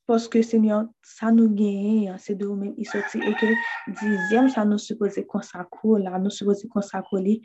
Parce 0.06 0.28
que 0.28 0.42
Seigneur, 0.42 0.86
ça 1.02 1.30
nous 1.30 1.48
gagne, 1.48 2.14
c'est 2.18 2.34
de 2.34 2.44
nous-mêmes, 2.44 2.74
il 2.76 2.86
et 2.86 3.34
que 3.34 3.46
dixième, 4.00 4.48
ça 4.48 4.64
nous 4.64 4.78
suppose 4.78 5.18
consacrer, 5.28 6.02
là, 6.02 6.18
nous 6.18 6.30
suppose 6.30 6.66
consacrer 6.70 7.40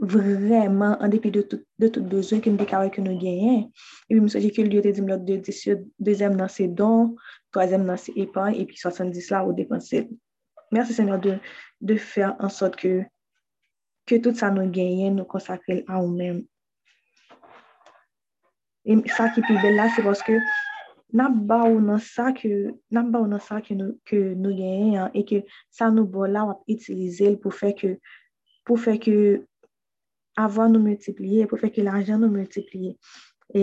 vraiment, 0.00 0.96
en 1.00 1.08
dépit 1.08 1.30
de 1.30 1.42
tout, 1.42 1.62
de 1.78 1.88
tout 1.88 2.02
besoin 2.02 2.40
que 2.40 2.48
nous 2.48 2.56
déclarons 2.56 2.88
que 2.88 3.00
nous 3.00 3.18
gagnons. 3.18 3.70
Et 4.08 4.14
puis, 4.14 4.28
je 4.28 4.38
me 4.38 4.50
que 4.50 4.62
Dieu 4.62 4.80
te 4.80 4.88
dit, 4.88 5.00
de 5.02 5.86
deuxième 5.98 6.36
dans 6.36 6.48
ses 6.48 6.68
dons, 6.68 7.16
troisième 7.52 7.84
dans 7.84 7.96
ses 7.96 8.12
épargnes, 8.16 8.54
et 8.54 8.64
puis 8.64 8.76
70 8.76 9.30
là, 9.30 9.44
au 9.44 9.52
dépenser. 9.52 10.08
Merci 10.72 10.94
Seigneur 10.94 11.20
de, 11.20 11.38
de 11.80 11.96
faire 11.96 12.36
en 12.38 12.48
sorte 12.48 12.76
que, 12.76 13.02
ke 14.10 14.18
tout 14.18 14.34
sa 14.34 14.50
nou 14.50 14.66
genyen 14.74 15.14
nou 15.14 15.30
konsakrel 15.30 15.84
an 15.86 16.02
ou 16.02 16.10
men. 16.10 16.42
E 18.82 18.96
sa 19.14 19.28
ki 19.30 19.44
pi 19.46 19.54
bel 19.62 19.78
la, 19.78 19.86
se 19.94 20.02
poske 20.02 20.38
nap 21.14 21.34
ba 21.46 21.60
ou 21.68 21.78
nan 21.82 22.00
sa 22.02 22.30
ke, 22.34 22.72
nan 22.90 23.38
sa 23.42 23.60
ke 23.62 23.76
nou, 23.78 23.94
ke 24.06 24.18
nou 24.34 24.54
genyen, 24.56 25.10
e 25.14 25.22
ke 25.26 25.42
sa 25.70 25.90
nou 25.94 26.10
bo 26.10 26.26
la 26.26 26.46
wap 26.48 26.66
itilize 26.70 27.28
l 27.30 27.38
pou 27.42 27.54
fe 27.54 27.72
ke, 27.78 27.96
pou 28.66 28.78
fe 28.78 28.96
ke 29.02 29.14
avan 30.38 30.74
nou 30.74 30.82
multipliye, 30.82 31.46
pou 31.46 31.58
fe 31.60 31.70
ke 31.74 31.84
l'ajan 31.86 32.22
nou 32.22 32.30
multipliye. 32.34 32.96
E, 33.54 33.62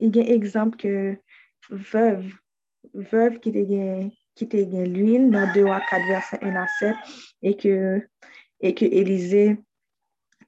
e 0.00 0.12
gen 0.12 0.32
ekzamp 0.36 0.76
ke 0.80 0.92
vev, 1.70 2.24
vev 3.12 3.40
ki 3.40 3.52
te 3.56 3.66
gen, 3.68 4.10
gen 4.40 4.92
l'uil 4.92 5.28
nan 5.32 5.52
2 5.54 5.68
a 5.72 5.80
4 5.90 6.08
verset 6.12 6.44
1 6.44 6.60
a 6.60 6.66
7, 6.80 7.16
e 7.44 7.54
ke 7.60 7.76
E 8.60 8.72
ke 8.72 8.86
Elize, 8.86 9.58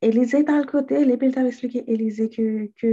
Elize 0.00 0.44
tal 0.46 0.64
kote, 0.66 1.04
le 1.04 1.16
pil 1.18 1.34
tal 1.34 1.48
esplike 1.50 1.82
Elize 1.90 2.28
ke, 2.32 2.46
ke 2.80 2.90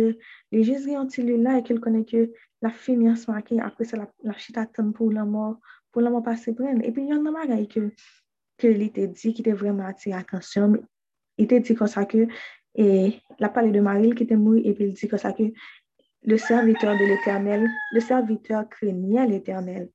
le 0.51 0.63
jiz 0.65 0.83
gen 0.87 0.97
yon 0.97 1.09
ti 1.13 1.23
li 1.23 1.37
la 1.37 1.59
e 1.59 1.63
ke 1.63 1.75
l 1.75 1.79
konen 1.83 2.03
ke 2.09 2.25
la 2.65 2.71
fi 2.73 2.95
mi 2.99 3.07
asma 3.11 3.41
ki 3.45 3.61
apre 3.63 3.87
se 3.87 3.99
la, 3.99 4.09
la 4.27 4.35
chita 4.41 4.65
ten 4.65 4.91
pou 4.97 5.13
la 5.13 5.23
mor, 5.25 5.55
pou 5.93 6.03
la 6.03 6.11
mor 6.11 6.25
pase 6.25 6.55
pren. 6.57 6.81
E 6.83 6.91
pi 6.91 7.07
yon 7.11 7.23
nan 7.23 7.37
magay 7.37 7.67
ke, 7.71 7.87
ke 8.59 8.73
li 8.73 8.89
te 8.91 9.07
di 9.13 9.33
ki 9.37 9.45
te 9.45 9.55
vreman 9.55 9.87
ati 9.93 10.11
atensyon, 10.17 10.75
il 11.39 11.47
te 11.51 11.61
di 11.61 11.77
kon 11.79 11.91
sa 11.91 12.03
ke, 12.09 12.25
e 12.75 12.87
la 13.39 13.53
pale 13.53 13.71
de 13.71 13.83
Maril 13.85 14.15
ki 14.19 14.27
te 14.27 14.35
mou, 14.39 14.59
e 14.59 14.73
pi 14.75 14.89
il 14.89 14.95
di 14.99 15.11
kon 15.11 15.21
sa 15.21 15.31
ke, 15.37 15.51
le 16.25 16.37
serviteur 16.37 16.97
de 16.97 17.05
l'Eternel, 17.05 17.67
le 17.93 18.01
serviteur 18.01 18.67
krenye 18.67 19.27
l'Eternel. 19.29 19.91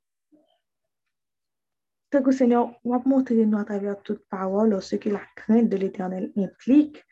Que 2.11 2.33
Seigneur, 2.33 2.73
va 2.85 3.01
montrer 3.07 3.47
nous 3.47 3.57
à 3.57 3.65
travers 3.65 4.03
toute 4.03 4.27
parole 4.29 4.83
ce 4.83 4.97
que 4.97 5.09
la 5.09 5.23
crainte 5.37 5.69
de 5.69 5.77
l'Éternel 5.77 6.33
implique. 6.37 7.05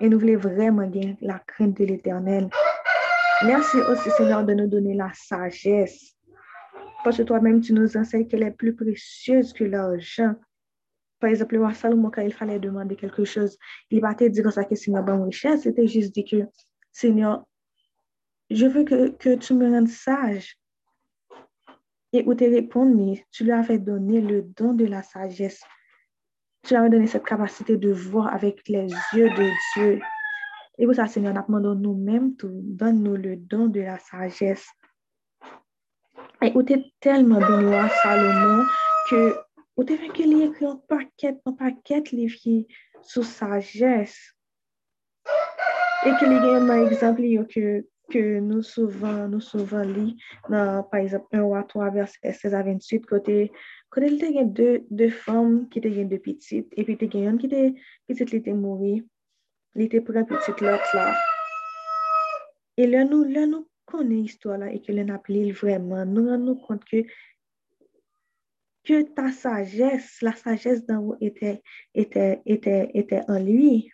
Et 0.00 0.08
nous 0.08 0.20
voulons 0.20 0.38
vraiment 0.38 0.86
gagner 0.86 1.18
la 1.20 1.40
crainte 1.40 1.76
de 1.76 1.84
l'Éternel. 1.84 2.48
Merci 3.44 3.78
aussi, 3.78 4.08
Seigneur, 4.10 4.44
de 4.44 4.54
nous 4.54 4.68
donner 4.68 4.94
la 4.94 5.10
sagesse. 5.12 6.14
Parce 7.02 7.16
que 7.16 7.24
toi-même, 7.24 7.60
tu 7.60 7.72
nous 7.72 7.96
enseignes 7.96 8.28
qu'elle 8.28 8.44
est 8.44 8.52
plus 8.52 8.76
précieuse 8.76 9.52
que 9.52 9.64
l'argent. 9.64 10.36
Par 11.18 11.30
exemple, 11.30 11.56
le 11.56 11.62
roi 11.62 11.74
Salomon, 11.74 12.10
quand 12.10 12.22
il 12.22 12.32
fallait 12.32 12.60
demander 12.60 12.94
quelque 12.94 13.24
chose, 13.24 13.58
il 13.90 14.00
va 14.00 14.14
te 14.14 14.22
dire 14.22 14.52
ça 14.52 14.64
que 14.64 14.76
Seigneur 14.76 15.02
bon 15.02 15.24
richesse, 15.24 15.62
c'était 15.62 15.88
juste 15.88 16.14
dit 16.14 16.24
que, 16.24 16.46
Seigneur, 16.92 17.44
je 18.50 18.66
veux 18.66 18.84
que 18.84 19.34
tu 19.34 19.54
me 19.54 19.68
rendes 19.68 19.88
sage. 19.88 20.56
Et 22.12 22.22
où 22.24 22.34
te 22.34 22.44
répondre, 22.44 23.16
tu 23.30 23.44
lui 23.44 23.52
avais 23.52 23.78
donné 23.78 24.20
le 24.20 24.42
don 24.42 24.72
de 24.72 24.86
la 24.86 25.02
sagesse. 25.02 25.62
Tu 26.62 26.74
lui 26.74 26.76
avais 26.76 26.90
donné 26.90 27.06
cette 27.06 27.24
capacité 27.24 27.76
de 27.76 27.92
voir 27.92 28.32
avec 28.32 28.66
les 28.68 28.88
yeux 29.12 29.28
de 29.28 29.50
Dieu. 29.74 30.00
Et 30.78 30.86
pour 30.86 30.94
ça, 30.94 31.06
Seigneur, 31.06 31.34
nous 31.34 31.42
demandons 31.42 31.74
nous-mêmes, 31.74 32.34
donne-nous 32.40 33.16
le 33.16 33.36
don 33.36 33.66
de 33.66 33.80
la 33.80 33.98
sagesse. 33.98 34.66
Et 36.40 36.52
où 36.54 36.62
t'es 36.62 36.92
tellement 37.00 37.40
à 37.40 37.88
Salomon 37.88 38.64
que 39.10 39.34
où 39.76 39.84
t'es 39.84 39.96
fait 39.96 40.08
qu'il 40.08 40.42
écrit 40.42 40.66
un 40.66 40.80
paquet, 40.88 41.38
un 41.46 41.52
paquet 41.52 42.00
de 42.00 42.10
livres 42.10 42.66
sur 43.02 43.24
sagesse. 43.24 44.34
Et 46.04 46.10
qu'il 46.18 46.32
y 46.32 46.34
a 46.34 46.56
un 46.56 46.86
exemple 46.86 47.22
que 47.48 47.86
ke 48.12 48.22
nou 48.44 48.64
souvan, 48.66 49.26
nou 49.32 49.44
souvan 49.44 49.88
li 49.92 50.06
nan, 50.48 50.84
par 50.90 51.00
exemple, 51.00 51.28
1 51.36 51.44
ou 51.44 51.62
3 51.72 51.90
verset 51.94 52.32
16 52.32 52.56
a 52.56 52.62
28, 52.66 53.06
kote, 53.10 53.38
kote 53.92 54.10
li 54.10 54.20
te 54.22 54.32
gen 54.34 54.52
2, 54.56 54.68
2 55.00 55.08
fom 55.24 55.56
ki 55.72 55.82
te 55.84 55.92
gen 55.94 56.10
2 56.12 56.20
pitit, 56.24 56.76
epi 56.80 56.96
te 57.00 57.08
gen 57.12 57.28
yon 57.28 57.40
ki 57.42 57.50
te 57.52 57.64
pitit 58.08 58.34
li 58.34 58.42
te 58.44 58.54
mouri, 58.56 58.98
li 59.78 59.88
te 59.92 60.02
pran 60.04 60.28
pitit 60.28 60.62
lot 60.64 60.94
la. 60.96 61.08
E 62.78 62.86
lè 62.86 63.04
nou, 63.08 63.26
lè 63.28 63.44
nou 63.50 63.66
konen 63.88 64.22
histwa 64.22 64.58
la, 64.60 64.72
e 64.72 64.80
ke 64.84 64.94
lè 64.94 65.04
nap 65.08 65.28
li 65.32 65.48
vreman, 65.56 66.14
nou 66.14 66.32
an 66.34 66.46
nou 66.48 66.60
kont 66.64 66.84
ke 66.88 67.04
ke 68.88 69.02
ta 69.12 69.28
sajes, 69.36 70.14
la 70.24 70.32
sajes 70.32 70.80
dan 70.88 71.02
ou 71.04 71.16
ete, 71.20 71.58
ete, 71.92 72.26
ete, 72.48 72.76
ete 72.96 73.20
an 73.28 73.42
liwi. 73.44 73.90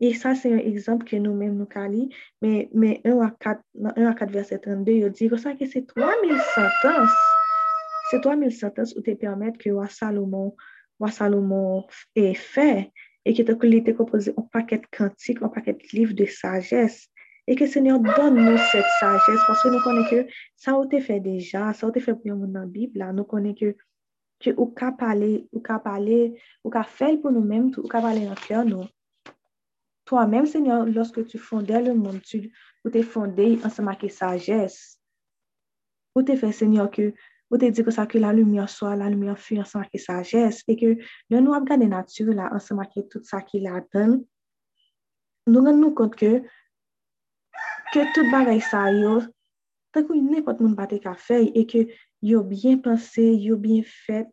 E 0.00 0.12
sa 0.16 0.32
se 0.38 0.48
yon 0.52 0.62
ekzamp 0.64 1.04
ke 1.08 1.20
nou 1.20 1.36
men 1.36 1.58
nou 1.58 1.68
ka 1.68 1.84
li, 1.92 2.06
men 2.40 2.96
1 3.04 3.20
a 3.20 3.30
4 3.36 4.32
verset 4.32 4.64
32 4.64 4.96
yo 5.02 5.12
di, 5.12 5.28
yo 5.28 5.38
sa 5.40 5.52
ke 5.58 5.68
se 5.68 5.84
3.000 5.92 6.40
sentans, 6.54 7.18
se 8.08 8.20
3.000 8.24 8.56
sentans 8.56 8.96
ou 8.96 9.04
te 9.04 9.14
permet 9.20 9.60
ke 9.60 9.74
wa 9.76 9.86
Salomon, 9.92 10.54
wa 11.02 11.12
Salomon 11.12 11.84
e 12.16 12.32
fe, 12.32 12.88
e 13.28 13.36
ki 13.36 13.44
te 13.44 13.54
kou 13.54 13.68
li 13.68 13.82
te 13.84 13.92
kompoze 13.98 14.32
an 14.40 14.48
paket 14.56 14.88
kantik, 14.96 15.44
an 15.44 15.52
paket 15.52 15.84
liv 15.92 16.16
de 16.16 16.28
sajes, 16.40 17.04
E 17.50 17.56
ke 17.58 17.66
se 17.66 17.80
nyon 17.82 18.04
don 18.06 18.36
nou 18.36 18.58
set 18.70 18.86
sajes, 19.00 19.40
paske 19.48 19.70
nou 19.72 19.82
konen 19.82 20.04
ke 20.06 20.20
sa 20.60 20.76
ou 20.78 20.86
te 20.90 21.00
fe 21.02 21.16
deja, 21.24 21.72
sa 21.74 21.88
ou 21.88 21.94
te 21.94 22.02
fe 22.04 22.12
pou 22.14 22.30
yon 22.30 22.38
moun 22.38 22.52
nan 22.54 22.68
bib 22.70 22.94
la, 23.00 23.08
nou 23.16 23.26
konen 23.26 23.56
ke, 23.58 23.72
ke 24.38 24.52
ou 24.54 24.68
ka 24.76 24.92
pale, 25.00 25.32
ou 25.50 25.62
ka 25.64 25.80
pale, 25.82 26.20
ou 26.62 26.70
ka 26.70 26.84
fel 26.86 27.18
pou 27.22 27.34
nou 27.34 27.42
menm, 27.42 27.72
ou 27.80 27.90
ka 27.90 28.02
pale 28.04 28.22
nan 28.28 28.38
kèr 28.44 28.62
nou. 28.68 28.86
toi-même, 30.10 30.44
Seigneur, 30.44 30.86
lorsque 30.86 31.24
tu 31.24 31.38
fondais 31.38 31.80
le 31.80 31.94
monde, 31.94 32.20
tu, 32.20 32.52
ou 32.84 32.90
t'es 32.90 33.04
fondé 33.04 33.60
ensemble 33.62 33.90
avec 33.90 34.10
sagesse. 34.10 35.00
Ou 36.16 36.22
t'es 36.24 36.36
fait, 36.36 36.50
Seigneur, 36.50 36.90
que, 36.90 37.14
ou 37.48 37.56
t'es 37.56 37.70
dit 37.70 37.84
que 37.84 37.92
ça, 37.92 38.06
que 38.06 38.18
la 38.18 38.32
lumière 38.32 38.68
soit, 38.68 38.96
la 38.96 39.08
lumière 39.08 39.38
fut 39.38 39.56
ensemble 39.60 39.84
avec 39.84 40.00
sagesse, 40.00 40.64
et 40.66 40.74
que 40.74 41.00
nous 41.30 41.40
nous 41.40 41.52
regardons 41.52 41.84
la 41.84 41.98
nature, 41.98 42.34
là, 42.34 42.50
ensemble 42.52 42.88
avec 42.92 43.08
tout 43.08 43.22
ça 43.22 43.40
qu'il 43.40 43.68
a 43.68 43.80
donné. 43.94 44.24
nous 45.46 45.62
rendons 45.62 45.94
compte 45.94 46.16
que, 46.16 46.42
que 47.92 48.12
tout 48.12 48.28
bagaille 48.32 48.60
ça, 48.60 48.90
yo, 48.90 49.20
tant 49.92 50.02
qu'on 50.02 50.20
n'importe 50.20 50.58
monde 50.58 50.74
pas 50.74 50.88
qu'à 50.88 51.14
faire, 51.14 51.46
et 51.54 51.66
que 51.68 51.86
yo 52.20 52.42
bien 52.42 52.78
pensé, 52.78 53.36
yo 53.36 53.56
bien 53.56 53.82
fait, 53.84 54.26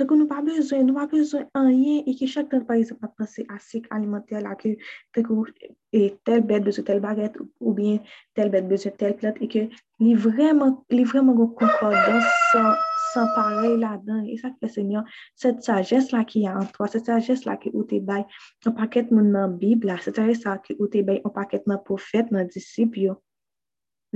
Te 0.00 0.06
kon 0.08 0.16
nou 0.16 0.30
pa 0.30 0.40
bezwen, 0.40 0.86
nou 0.88 0.96
pa 0.96 1.02
bezwen 1.10 1.42
anyen, 1.60 1.98
e 2.08 2.14
ki 2.16 2.24
chak 2.32 2.46
tan 2.48 2.62
par 2.64 2.78
exemple 2.80 3.04
ap 3.04 3.18
pase 3.20 3.42
asik 3.52 3.88
alimenter 3.92 4.40
la 4.40 4.54
ke 4.56 4.70
te 5.12 5.20
kon 5.26 5.50
e 5.92 6.00
tel 6.24 6.40
bet 6.48 6.64
bezwen 6.64 6.86
tel 6.88 7.02
baget 7.04 7.36
ou 7.42 7.74
bien 7.76 7.98
tel 8.38 8.48
bet 8.54 8.64
bezwen 8.70 8.94
tel 9.02 9.12
plat 9.18 9.36
e 9.44 9.48
ke 9.54 9.66
li 10.00 10.14
vreman, 10.22 10.72
li 10.96 11.04
vreman 11.10 11.36
go 11.36 11.50
konkordans 11.58 12.30
san, 12.46 12.70
san 13.10 13.28
parey 13.34 13.76
la 13.82 13.92
dan. 14.06 14.24
E 14.24 14.38
sa 14.40 14.54
ke 14.54 14.72
senyon, 14.72 15.04
set 15.36 15.60
sajes 15.68 16.08
la 16.16 16.24
ki 16.32 16.46
ya 16.46 16.56
an 16.62 16.72
toa, 16.72 16.88
set 16.88 17.12
sajes 17.12 17.44
la 17.50 17.58
ki 17.60 17.74
ou 17.74 17.84
te 17.92 18.00
bay 18.00 18.24
an 18.64 18.78
paket 18.80 19.12
moun 19.12 19.28
nan 19.36 19.60
bib 19.60 19.84
la, 19.84 19.98
set 20.00 20.16
sajes 20.16 20.48
la 20.48 20.56
ki 20.64 20.78
ou 20.78 20.88
te 20.88 21.04
bay 21.04 21.20
an 21.28 21.36
paket 21.36 21.68
nan 21.68 21.84
profet, 21.84 22.32
nan 22.32 22.48
disip 22.56 22.96
yo. 23.04 23.20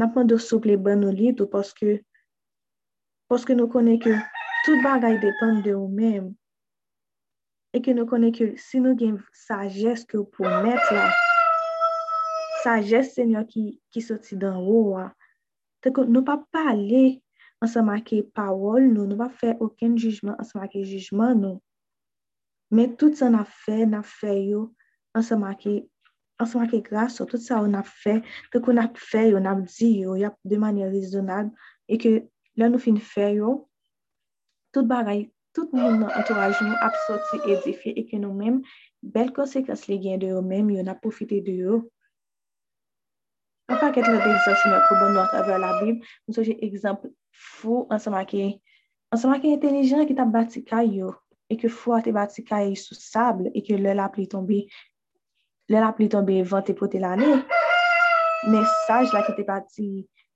Napman 0.00 0.32
do 0.32 0.40
souple 0.40 0.80
ban 0.80 1.04
nou 1.04 1.12
li 1.12 1.36
do 1.36 1.44
paske 1.52 2.00
Poske 3.34 3.56
nou 3.58 3.66
konen 3.66 3.96
ke 3.98 4.12
tout 4.62 4.78
bagay 4.84 5.16
depan 5.18 5.56
de 5.64 5.72
ou 5.74 5.88
men. 5.90 6.28
E 7.74 7.80
ke 7.82 7.90
nou 7.90 8.06
konen 8.06 8.30
ke 8.30 8.52
si 8.62 8.78
nou 8.78 8.94
gen 8.94 9.16
sajes 9.34 10.04
ke 10.06 10.14
ou 10.20 10.28
pou 10.36 10.46
met 10.62 10.92
la, 10.94 11.08
sajes 12.62 13.08
senyor 13.16 13.42
ki, 13.48 13.64
ki 13.90 14.02
soti 14.06 14.38
dan 14.38 14.60
ou 14.60 14.92
wa. 14.92 15.08
Teko 15.82 16.04
nou 16.06 16.22
pa 16.22 16.36
pale 16.54 17.00
ansama 17.58 17.96
ke 18.06 18.20
pawol 18.38 18.86
nou, 18.86 19.08
nou 19.10 19.18
pa 19.18 19.26
fe 19.26 19.56
oken 19.58 19.96
jujman 19.98 20.36
ansama 20.38 20.68
ke 20.70 20.84
jujman 20.86 21.42
nou. 21.42 21.58
Men 22.70 22.94
tout 22.94 23.18
sa 23.18 23.32
na 23.34 23.42
fe, 23.42 23.80
na 23.82 24.04
fe 24.06 24.36
yo 24.44 24.68
ansama 25.18 25.56
ke 25.58 25.80
ansama 26.38 26.68
ke 26.70 26.78
grase, 26.86 27.18
so 27.18 27.26
tout 27.26 27.42
sa 27.42 27.58
ou 27.64 27.72
na 27.74 27.82
fe, 27.82 28.20
teko 28.54 28.78
na 28.78 28.86
fe 28.94 29.26
yo, 29.32 29.42
na 29.42 29.56
di 29.58 29.90
yo, 30.04 30.14
ya 30.22 30.30
de 30.46 30.60
manye 30.62 30.86
rezonab, 30.94 31.50
e 31.90 31.98
ke 31.98 32.14
lè 32.58 32.68
nou 32.70 32.82
fin 32.82 32.98
fè 32.98 33.30
yo, 33.36 33.54
tout 34.74 34.86
bagay, 34.90 35.26
tout 35.54 35.70
moun 35.74 36.00
nan 36.02 36.12
entouraj 36.18 36.58
nou 36.62 36.76
ap 36.86 36.94
soti 37.06 37.40
edifi 37.54 37.94
e 37.94 38.04
ke 38.10 38.18
nou 38.20 38.34
mèm, 38.36 38.60
bel 39.14 39.32
konsekans 39.34 39.86
li 39.90 40.00
gen 40.02 40.22
de 40.22 40.32
yo 40.32 40.42
mèm, 40.42 40.70
yo 40.74 40.84
na 40.86 40.96
profite 40.98 41.40
de 41.46 41.56
yo. 41.62 41.80
An 43.70 43.80
pa 43.80 43.90
ket 43.94 44.06
lè 44.10 44.16
de 44.18 44.30
egzansi 44.30 44.70
nou 44.70 44.86
kou 44.88 45.00
bon 45.00 45.14
nou 45.14 45.24
atave 45.24 45.58
la 45.62 45.74
bib, 45.80 46.00
nou 46.26 46.36
soje 46.36 46.56
egzamp 46.66 47.06
fou 47.58 47.84
ansama 47.94 48.24
ki, 48.28 48.48
ansama 49.14 49.38
ki 49.42 49.54
intelijan 49.56 50.06
ki 50.08 50.18
ta 50.18 50.26
bati 50.26 50.64
kay 50.66 50.90
yo, 50.98 51.14
e 51.50 51.58
ke 51.60 51.70
fou 51.70 51.96
ate 51.98 52.12
bati 52.14 52.44
kay 52.46 52.74
sou 52.78 52.98
sable, 52.98 53.50
e 53.54 53.62
ke 53.64 53.78
lè 53.78 53.94
la 53.96 54.10
pli 54.12 54.26
tombe, 54.30 54.64
lè 55.70 55.80
la 55.80 55.94
pli 55.96 56.10
tombe 56.12 56.42
vante 56.50 56.74
pote 56.76 57.00
lane, 57.02 57.30
mesaj 58.50 59.14
la 59.14 59.24
ki 59.26 59.38
te 59.38 59.46
bati 59.48 59.88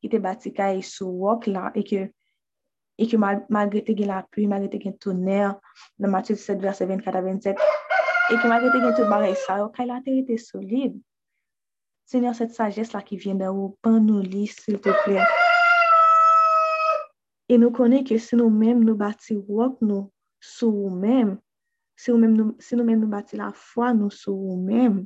ki 0.02 0.12
te 0.12 0.20
bati 0.22 0.52
kaye 0.54 0.82
sou 0.86 1.12
wok 1.24 1.48
la 1.50 1.68
e 1.74 1.84
ke, 1.86 2.06
e 2.98 3.08
ke 3.10 3.20
malgre 3.20 3.84
te 3.86 3.96
gen 3.98 4.12
la 4.12 4.22
pli, 4.26 4.46
malgre 4.50 4.70
te 4.72 4.82
gen 4.82 4.96
toner 5.02 5.52
nan 5.98 6.14
Matye 6.14 6.36
17 6.36 6.62
verse 6.62 6.86
24 6.86 7.20
a 7.20 7.26
27 7.26 7.66
e 8.32 8.38
ke 8.38 8.46
malgre 8.50 8.72
te 8.74 8.82
gen 8.84 8.96
tout 8.96 9.10
bare 9.10 9.34
sa 9.46 9.60
yo 9.62 9.68
kaye 9.74 9.90
la 9.90 10.00
te 10.04 10.14
rete 10.14 10.38
solide. 10.42 10.98
Senyor, 12.08 12.32
set 12.32 12.54
sajes 12.56 12.94
la 12.94 13.04
ki 13.04 13.20
vyen 13.20 13.42
da 13.42 13.52
ou 13.52 13.74
pan 13.84 14.00
nou 14.00 14.24
li, 14.24 14.46
sil 14.48 14.80
te 14.80 14.94
ple 15.04 15.20
e 17.48 17.56
nou 17.56 17.72
konen 17.72 18.04
ke 18.04 18.18
se 18.20 18.36
nou 18.36 18.52
menm 18.52 18.82
nou 18.84 18.96
bati 19.00 19.36
wok 19.48 19.80
nou 19.80 20.08
sou 20.44 20.84
ou 20.84 20.92
menm 20.92 21.38
se 21.98 22.12
nou, 22.12 22.52
nou 22.52 22.84
menm 22.84 23.00
nou 23.00 23.10
bati 23.10 23.40
la 23.40 23.48
fwa 23.56 23.94
nou 23.96 24.12
sou 24.12 24.36
ou 24.52 24.56
menm 24.60 25.00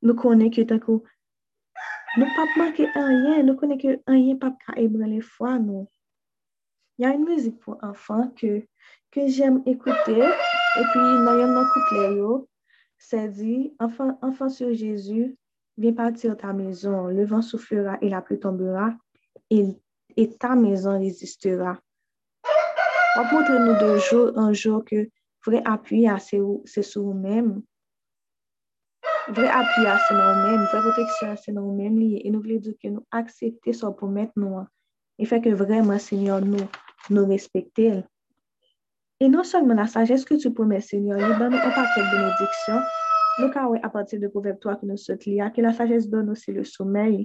nou 0.00 0.16
konen 0.16 0.48
ke 0.54 0.64
takou 0.68 1.04
nous 2.16 2.24
ne 2.24 2.34
pas 2.34 2.64
manquer 2.64 2.86
rien, 2.94 3.42
nous 3.42 3.56
connaissons 3.56 3.78
que 3.78 4.10
rien 4.10 4.36
pas 4.36 4.52
ébranler 4.76 5.20
foi 5.20 5.58
nous. 5.58 5.88
Il 6.98 7.02
y 7.02 7.06
a 7.06 7.14
une 7.14 7.24
musique 7.24 7.58
pour 7.60 7.78
enfants 7.82 8.32
que, 8.36 8.62
que 9.10 9.26
j'aime 9.28 9.62
écouter 9.66 10.18
et 10.18 10.84
puis 10.92 11.00
dans 11.00 11.38
un 11.38 11.64
couplet 11.66 12.46
c'est 12.98 13.28
dit 13.28 13.74
enfant 13.78 14.18
enfant 14.20 14.50
sur 14.50 14.74
Jésus, 14.74 15.36
viens 15.78 15.92
partir 15.92 16.36
ta 16.36 16.52
maison, 16.52 17.06
le 17.06 17.24
vent 17.24 17.40
soufflera 17.40 17.96
et 18.02 18.10
la 18.10 18.20
pluie 18.20 18.38
tombera 18.38 18.92
et 19.48 20.36
ta 20.38 20.54
maison 20.54 20.98
résistera. 20.98 21.78
On 23.16 23.24
montre 23.24 23.52
nous 23.52 23.94
de 23.94 23.98
jour 23.98 24.32
en 24.36 24.52
jour 24.52 24.84
que 24.84 25.08
vrai 25.46 25.62
appui 25.64 26.06
c'est 26.66 26.82
sur 26.82 27.02
nous-mêmes 27.02 27.62
Vre 29.30 29.46
api 29.46 29.86
ase 29.86 30.14
nan 30.16 30.26
ou 30.26 30.38
men, 30.42 30.62
vre 30.72 30.80
proteksyon 30.82 31.34
ase 31.36 31.52
nan 31.54 31.62
ou 31.62 31.74
men 31.76 31.94
liye, 31.94 32.18
e 32.26 32.30
nou 32.34 32.42
vle 32.42 32.56
di 32.58 32.72
ke 32.74 32.88
nou 32.90 33.04
aksepte 33.14 33.70
so 33.78 33.92
pou 33.94 34.10
met 34.10 34.32
nou 34.34 34.58
an. 34.58 34.64
E 35.22 35.28
feke 35.30 35.52
vreman, 35.54 36.00
Senyor, 36.02 36.42
nou 36.42 36.66
nou 37.14 37.28
respekte 37.30 37.86
el. 37.92 38.00
E 39.22 39.28
non 39.30 39.46
solmen 39.46 39.78
la 39.78 39.86
sajes 39.92 40.26
ke 40.26 40.34
tu 40.42 40.50
pou 40.56 40.66
men, 40.66 40.82
Senyor, 40.82 41.22
li 41.22 41.36
ban 41.38 41.54
nou 41.54 41.62
an 41.62 41.76
paket 41.76 42.10
benediksyon, 42.10 42.82
nou 43.38 43.52
ka 43.54 43.68
wè 43.70 43.78
a 43.86 43.92
patir 43.94 44.18
de 44.18 44.32
Proverbe 44.34 44.58
3 44.66 44.80
ki 44.80 44.90
nou 44.90 44.98
sot 44.98 45.28
li 45.30 45.38
a, 45.38 45.52
ke 45.54 45.62
la 45.62 45.76
sagesse 45.78 46.10
don 46.10 46.34
osi 46.34 46.56
le 46.58 46.66
sommeil, 46.66 47.22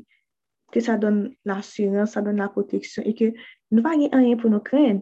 ke 0.69 0.85
sa 0.85 0.99
don 1.01 1.23
l'assurance, 1.49 2.13
sa 2.13 2.21
don 2.21 2.37
la 2.37 2.51
proteksyon, 2.53 3.09
e 3.09 3.17
ke 3.17 3.33
nou 3.73 3.81
pa 3.81 3.97
gen 3.97 4.13
anyen 4.13 4.37
pou 4.37 4.53
nou 4.53 4.61
kren. 4.61 5.01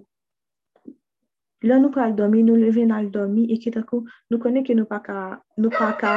Lè 1.68 1.84
nou 1.84 1.92
pral 1.92 2.16
domi, 2.16 2.48
nou 2.48 2.56
leve 2.56 2.88
nan 2.88 3.12
domi, 3.12 3.50
e 3.52 3.60
ke 3.60 3.76
takou 3.76 4.08
nou 4.32 4.40
konen 4.40 4.64
ke 4.64 4.72
nou 4.72 4.88
pa 4.88 5.04
ka, 5.04 5.42
nou 5.60 5.72
pa 5.74 5.92
ka, 6.00 6.16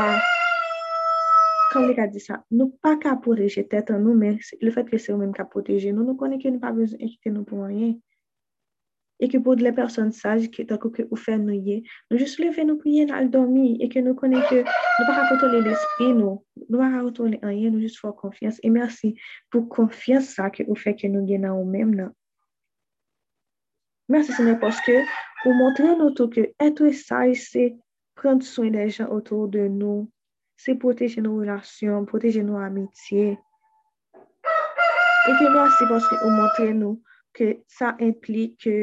kan 1.73 1.87
li 1.89 1.95
ka 1.99 2.07
di 2.11 2.21
sa, 2.23 2.41
nou 2.51 2.73
pa 2.83 2.97
ka 3.03 3.15
proteje 3.23 3.65
tèt 3.71 3.93
an 3.95 4.05
nou, 4.05 4.17
men 4.19 4.39
le 4.63 4.73
fèt 4.75 4.91
ke 4.91 5.01
se 5.03 5.13
ou 5.13 5.21
men 5.21 5.33
ka 5.37 5.47
proteje 5.51 5.93
nou, 5.93 6.07
nou 6.07 6.19
konen 6.21 6.41
ke 6.43 6.53
nou 6.53 6.63
pa 6.63 6.73
bezon 6.77 7.01
ekite 7.03 7.33
nou 7.33 7.47
pou 7.49 7.67
anyen. 7.67 7.97
E 9.17 9.31
ke 9.33 9.39
pou 9.41 9.57
de 9.57 9.65
le 9.65 9.73
person 9.73 10.11
saj, 10.13 10.51
ki 10.53 10.67
takou 10.69 10.93
ke 10.93 11.07
ou 11.09 11.17
fè 11.17 11.39
nou 11.41 11.57
ye, 11.57 11.79
nou 12.11 12.21
jist 12.21 12.37
leve 12.43 12.67
nou 12.69 12.77
pou 12.81 12.93
ye 12.93 13.07
nan 13.09 13.17
al 13.17 13.31
domi, 13.33 13.79
e 13.81 13.89
ke 13.93 14.03
nou 14.05 14.19
konen 14.19 14.45
ke 14.51 14.61
nou 14.61 15.07
pa 15.09 15.15
ka 15.17 15.25
kotole 15.31 15.63
l'esprit 15.65 16.13
nou, 16.13 16.43
nou 16.67 16.83
pa 16.83 16.91
ka 16.93 17.01
kotole 17.07 17.41
anyen, 17.41 17.73
nou 17.73 17.85
jist 17.85 18.03
fò 18.03 18.13
konfians, 18.19 18.61
e 18.61 18.73
mersi 18.73 19.15
pou 19.49 19.65
konfians 19.73 20.35
sa 20.37 20.51
ke 20.53 20.69
ou 20.69 20.77
fè 20.77 20.93
ke 21.01 21.09
nou 21.09 21.25
gen 21.29 21.47
nan 21.49 21.57
ou 21.57 21.65
men 21.65 21.97
nan. 21.97 22.13
Mersi 24.13 24.35
se 24.35 24.37
Seigneur, 24.37 24.61
poske 24.61 25.01
ou 25.47 25.57
montre 25.57 25.97
nou 25.97 26.13
tou 26.15 26.29
ke 26.31 26.51
etou 26.63 26.93
saj 26.95 27.33
se 27.41 27.71
prent 28.21 28.45
souen 28.45 28.77
de 28.77 28.85
jan 28.91 29.09
otou 29.17 29.49
de 29.49 29.65
nou, 29.73 30.05
se 30.57 30.75
proteje 30.75 31.21
nou 31.23 31.41
relasyon, 31.43 32.07
proteje 32.09 32.43
nou 32.45 32.61
amitye. 32.61 33.37
E 35.27 35.35
ke 35.39 35.51
mersi 35.51 35.89
pwoske 35.91 36.17
ou 36.23 36.31
montre 36.33 36.71
nou 36.73 36.97
ke 37.37 37.57
sa 37.69 37.93
implik 38.01 38.57
ke, 38.63 38.77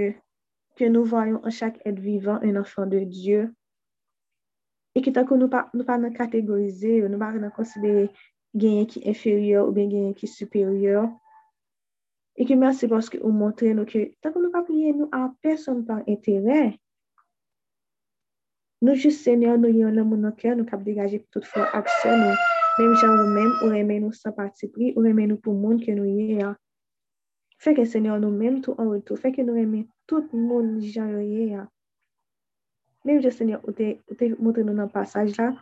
ke 0.78 0.90
nou 0.92 1.08
voyon 1.10 1.40
an 1.42 1.56
chak 1.56 1.80
et 1.88 1.98
vivan 1.98 2.44
un 2.46 2.60
anfan 2.62 2.92
de 2.92 3.02
Diyo. 3.10 3.48
E 4.94 5.02
ke 5.02 5.14
tako 5.16 5.40
nou 5.40 5.50
pa, 5.50 5.66
nou 5.74 5.88
pa 5.88 5.98
nan 5.98 6.14
kategorize, 6.14 7.00
nou 7.08 7.22
pa 7.22 7.32
nan 7.34 7.54
konsidere 7.56 8.10
genye 8.54 8.86
ki 8.92 9.02
inferyor 9.10 9.66
ou 9.66 9.74
genye 9.74 10.14
ki 10.20 10.30
superyor. 10.30 11.10
E 12.38 12.46
ke 12.50 12.58
mersi 12.60 12.90
pwoske 12.92 13.22
ou 13.24 13.34
montre 13.34 13.74
nou 13.74 13.90
ke 13.90 14.12
tako 14.22 14.44
nou 14.44 14.54
pa 14.54 14.62
pliye 14.68 14.94
nou 14.94 15.10
an 15.16 15.32
person 15.42 15.82
par 15.88 16.06
entere. 16.06 16.76
Nou 18.84 19.00
jist 19.00 19.24
senyor 19.24 19.62
nou 19.64 19.72
yon 19.72 19.96
lè 19.96 20.04
moun 20.04 20.28
anker, 20.28 20.58
nou 20.60 20.68
kap 20.68 20.82
degaje 20.84 21.22
pou 21.22 21.38
tout 21.38 21.46
fwa 21.48 21.70
aksyon 21.78 22.18
nou. 22.20 22.34
Mèm 22.76 22.96
jan 23.00 23.14
ou 23.16 23.30
mèm, 23.32 23.52
ou 23.62 23.70
remè 23.72 23.96
nou 24.04 24.12
sa 24.18 24.34
pati 24.36 24.68
pri, 24.74 24.90
ou 24.98 25.06
remè 25.06 25.24
nou 25.30 25.40
pou 25.40 25.56
moun 25.56 25.80
ke 25.80 25.96
nou 25.96 26.04
ye 26.04 26.42
ya. 26.42 26.50
Fèkè 27.64 27.86
senyor 27.88 28.20
nou 28.20 28.36
mèm 28.36 28.60
tou 28.66 28.76
an 28.82 28.92
wotou, 28.92 29.16
fèkè 29.16 29.46
nou 29.48 29.56
remè 29.56 29.86
tout 30.10 30.36
moun 30.36 30.76
jan 30.84 31.14
yo 31.16 31.24
ye 31.24 31.48
ya. 31.54 31.64
Mèm 33.08 33.24
jis 33.24 33.40
senyor 33.40 33.64
ou 33.64 33.72
te, 33.78 33.94
te 34.20 34.34
moutre 34.36 34.68
nou 34.68 34.76
nan 34.76 34.92
pasaj 34.92 35.32
la, 35.38 35.54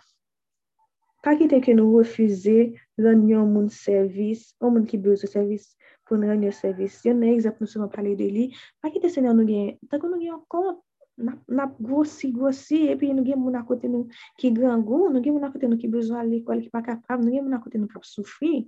pa 1.22 1.38
ki 1.38 1.52
te 1.52 1.62
ke 1.62 1.78
nou 1.78 2.02
refuze 2.02 2.72
ren 3.06 3.26
yon 3.30 3.54
moun 3.54 3.70
servis, 3.70 4.50
yon 4.58 4.80
moun 4.80 4.90
ki 4.90 4.98
bezo 4.98 5.30
servis 5.30 5.76
pou 6.10 6.18
nou 6.18 6.34
ren 6.34 6.42
yon 6.50 6.58
servis. 6.58 7.04
Yon 7.06 7.22
nè 7.22 7.36
egzap 7.36 7.62
nou 7.62 7.70
seman 7.70 7.94
pale 7.94 8.18
de 8.18 8.34
li, 8.34 8.50
pa 8.82 8.90
ki 8.90 9.06
te 9.06 9.14
senyor 9.14 9.38
nou 9.38 9.46
gen, 9.46 9.76
tako 9.94 10.10
nou 10.10 10.26
gen 10.26 10.42
kont. 10.50 10.82
nap, 11.18 11.40
nap 11.48 11.76
grosi, 11.80 12.32
grosi, 12.32 12.88
epi 12.94 13.12
nou 13.14 13.26
gen 13.26 13.40
moun 13.42 13.58
akote 13.60 13.90
nou 13.92 14.08
ki 14.40 14.52
gran 14.56 14.84
gou, 14.86 15.10
nou 15.12 15.24
gen 15.24 15.36
moun 15.36 15.48
akote 15.48 15.70
nou 15.70 15.80
ki 15.82 15.90
bezwa 15.92 16.24
l'ekol, 16.28 16.64
ki 16.64 16.72
pa 16.74 16.84
kapab, 16.86 17.22
nou 17.24 17.34
gen 17.34 17.46
moun 17.46 17.58
akote 17.58 17.82
nou 17.82 17.92
kap 17.92 18.06
soufri. 18.08 18.66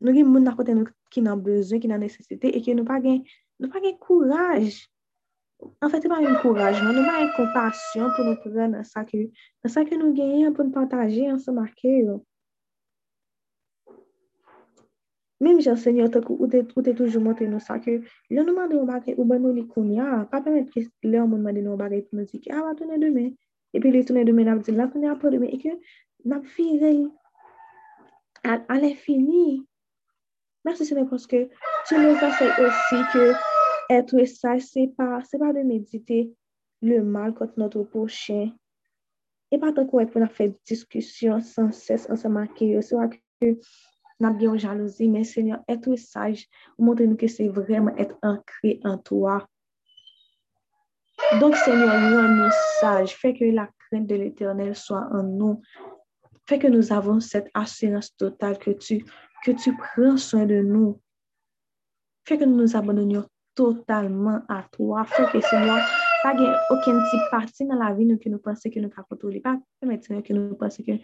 Nou 0.00 0.16
gen 0.16 0.30
moun 0.30 0.48
akote 0.48 0.76
nou 0.76 0.88
ki 1.12 1.24
nan 1.26 1.42
bezwen, 1.44 1.82
ki 1.82 1.90
nan 1.90 2.02
nesesite, 2.04 2.52
e 2.52 2.62
ki 2.64 2.76
nou 2.78 2.88
pa 2.88 3.00
gen, 3.04 3.20
nou 3.60 3.72
pa 3.72 3.82
gen 3.84 3.98
kouraj. 4.00 4.80
An 5.84 5.92
fète, 5.92 6.08
pa 6.08 6.22
gen 6.24 6.38
kouraj, 6.40 6.80
nou 6.86 7.04
pa 7.04 7.18
gen 7.20 7.32
kompasyon 7.36 8.16
pou 8.16 8.26
nou 8.28 8.40
pren 8.44 8.76
nan 8.76 8.86
sa 8.88 9.04
ke, 9.08 9.26
nan 9.64 9.72
sa 9.72 9.84
ke 9.84 9.98
nou 10.00 10.14
genyen 10.16 10.56
pou 10.56 10.64
nou 10.64 10.76
pataje 10.76 11.28
an 11.28 11.40
se 11.42 11.52
marke 11.54 12.00
yo. 12.00 12.20
Mem 15.40 15.60
jan 15.64 15.76
senyo 15.80 16.06
tak 16.12 16.26
ou 16.30 16.46
te, 16.52 16.60
ou 16.76 16.82
te 16.84 16.92
toujou 16.92 17.22
montre 17.24 17.46
nou 17.48 17.64
sa 17.64 17.78
ke 17.80 17.94
lè 18.28 18.42
nou 18.42 18.52
mande 18.52 18.76
ou 18.76 18.84
bagay 18.88 19.14
ou 19.16 19.24
ban 19.24 19.40
nou 19.40 19.56
li 19.56 19.62
koun 19.72 19.88
ya, 19.96 20.26
pa 20.28 20.42
pèmèt 20.44 20.68
ki 20.74 20.82
lè 21.08 21.22
ou 21.22 21.30
moun 21.30 21.46
mande 21.46 21.62
nou 21.64 21.80
bagay 21.80 22.02
pou 22.04 22.18
nou 22.18 22.28
di 22.28 22.42
ki 22.42 22.52
ah, 22.52 22.58
a 22.60 22.64
va 22.66 22.74
tounen 22.76 23.00
demè. 23.00 23.24
E 23.72 23.80
pi 23.80 23.92
lè 23.94 24.02
tounen 24.04 24.28
demè 24.28 24.44
nap 24.44 24.60
di 24.66 24.74
la 24.76 24.90
tounen 24.92 25.14
apò 25.14 25.32
demè 25.32 25.48
e 25.48 25.60
ke 25.62 25.72
nap 26.28 26.44
firey. 26.44 27.06
Al, 28.44 28.66
alè 28.76 28.92
fini. 29.06 29.62
Mè 30.68 30.76
se 30.76 31.04
poske 31.08 31.46
tu 31.88 31.96
nou 31.96 32.20
zasey 32.20 32.52
osi 32.66 33.00
ke 33.14 33.24
etre 33.96 34.26
sa 34.28 34.58
se 34.60 34.90
pa, 34.96 35.22
se 35.24 35.40
pa 35.40 35.54
de 35.56 35.64
medite 35.64 36.20
le 36.84 37.00
mal 37.00 37.32
kote 37.32 37.56
notre 37.56 37.86
pochen. 37.88 38.52
E 39.48 39.56
pa 39.56 39.72
tan 39.72 39.88
kou 39.88 40.04
et 40.04 40.12
pou 40.12 40.20
na 40.20 40.28
fè 40.28 40.52
diskusyon 40.68 41.40
san 41.40 41.72
ses 41.72 42.04
an 42.12 42.20
sa 42.20 42.28
makè 42.28 42.74
yo. 42.74 42.84
Se 42.84 43.00
wak 43.00 43.16
ke 43.40 43.56
biyon 44.28 44.58
jalouzi, 44.60 45.08
men 45.08 45.24
senyor 45.24 45.62
etre 45.70 45.96
saj, 46.00 46.44
ou 46.76 46.88
montre 46.88 47.06
nou 47.08 47.16
ke 47.20 47.28
se 47.32 47.48
vreman 47.56 47.96
etre 47.96 48.18
ankre 48.26 48.76
an 48.84 49.00
toa. 49.06 49.38
Donk 51.40 51.56
senyor, 51.62 51.96
nou 52.04 52.20
an 52.20 52.36
nou 52.42 52.52
saj, 52.80 53.16
feke 53.16 53.48
la 53.56 53.70
kren 53.86 54.04
de 54.10 54.20
l'Eternel 54.20 54.76
soa 54.76 55.06
an 55.16 55.32
nou. 55.40 55.56
Feke 56.50 56.68
nou 56.68 56.84
avon 56.92 57.24
set 57.24 57.48
asyans 57.56 58.12
total 58.20 58.58
ke 58.60 58.76
tu 58.76 59.00
ke 59.44 59.54
tu 59.56 59.72
pren 59.78 60.18
soyn 60.20 60.48
de 60.50 60.60
nou, 60.64 60.94
fè 62.28 62.36
ke 62.36 62.48
nou 62.48 62.60
nou 62.60 62.76
abandonyon 62.76 63.24
totalman 63.56 64.44
a 64.52 64.60
toa, 64.74 65.06
fè 65.08 65.26
ke 65.32 65.40
se 65.46 65.60
nou 65.64 65.80
pa 66.20 66.34
gen 66.36 66.52
oken 66.74 67.00
ti 67.08 67.20
pati 67.30 67.64
nan 67.68 67.80
la 67.80 67.92
vi 67.96 68.04
nou 68.08 68.20
ki 68.20 68.32
nou 68.32 68.44
pense 68.44 68.68
ke 68.68 68.82
nou 68.82 68.92
ka 68.92 69.06
kontrole, 69.08 69.40
pa 69.44 69.56
mète 69.88 70.12
nou 70.12 70.24
ki 70.26 70.36
nou 70.36 70.58
pense 70.60 70.84
ke 70.84 71.00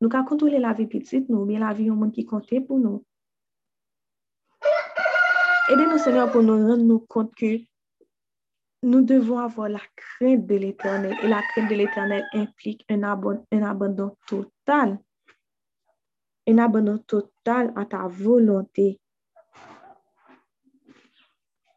nou 0.00 0.12
ka 0.12 0.24
kontrole 0.28 0.60
la 0.60 0.74
vi 0.76 0.88
pitit 0.90 1.28
nou, 1.28 1.46
mi 1.48 1.58
la 1.60 1.72
vi 1.76 1.88
yon 1.90 2.00
moun 2.00 2.12
ki 2.14 2.26
konte 2.28 2.62
pou 2.66 2.80
nou. 2.82 3.02
Ede 5.70 5.84
nou 5.86 6.00
se 6.02 6.12
nou 6.14 6.30
pou 6.32 6.42
nou 6.44 6.70
rend 6.70 6.86
nou 6.86 7.04
kont 7.12 7.30
ke 7.38 7.52
nou 8.86 9.04
devon 9.04 9.44
avon 9.44 9.76
la 9.76 9.84
kren 10.00 10.40
de 10.48 10.58
l'Eternel, 10.62 11.14
e 11.20 11.28
la 11.28 11.44
kren 11.52 11.68
de 11.70 11.78
l'Eternel 11.78 12.26
implik 12.40 12.82
en 12.90 13.04
abandon 13.04 14.16
total. 14.26 14.98
un 16.50 16.58
abandon 16.58 16.98
total 16.98 17.72
à 17.76 17.84
ta 17.84 18.06
volonté. 18.08 19.00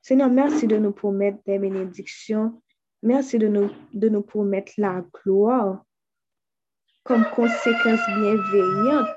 Seigneur, 0.01 0.29
merci 0.29 0.67
de 0.67 0.77
nous 0.77 0.91
promettre 0.91 1.39
des 1.45 1.59
bénédictions. 1.59 2.62
Merci 3.01 3.38
de 3.38 3.47
nous, 3.47 3.69
de 3.93 4.09
nous 4.09 4.21
promettre 4.21 4.73
la 4.77 5.03
gloire 5.13 5.83
comme 7.04 7.26
conséquence 7.36 8.00
bienveillante 8.08 9.10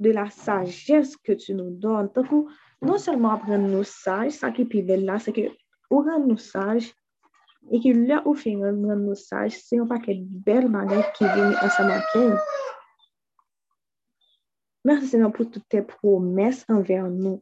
de 0.00 0.10
la 0.10 0.28
sagesse 0.30 1.16
que 1.16 1.32
tu 1.32 1.54
nous 1.54 1.70
donnes. 1.70 2.10
Donc, 2.14 2.48
non 2.80 2.98
seulement 2.98 3.32
apprendre 3.32 3.68
nous 3.68 3.84
sages, 3.84 4.32
ça 4.32 4.50
qui 4.50 4.62
est 4.62 4.96
là, 4.96 5.18
c'est 5.18 5.32
que 5.32 5.48
on 5.90 6.02
rend 6.02 6.20
nous 6.20 6.38
sages 6.38 6.92
et 7.70 7.80
que 7.80 7.90
là 7.90 8.22
où 8.26 8.34
fait 8.34 8.56
rendre 8.56 8.94
nous 8.94 9.14
sages, 9.14 9.58
c'est 9.62 9.78
un 9.78 9.86
paquet 9.86 10.16
de 10.16 10.24
belles 10.26 10.68
manières 10.68 11.12
qui 11.12 11.24
viennent 11.24 11.56
ensemble 11.62 11.92
avec 11.92 12.38
Merci 14.84 15.06
Seigneur 15.06 15.32
pour 15.32 15.48
toutes 15.48 15.68
tes 15.68 15.82
promesses 15.82 16.64
envers 16.68 17.08
nous. 17.08 17.40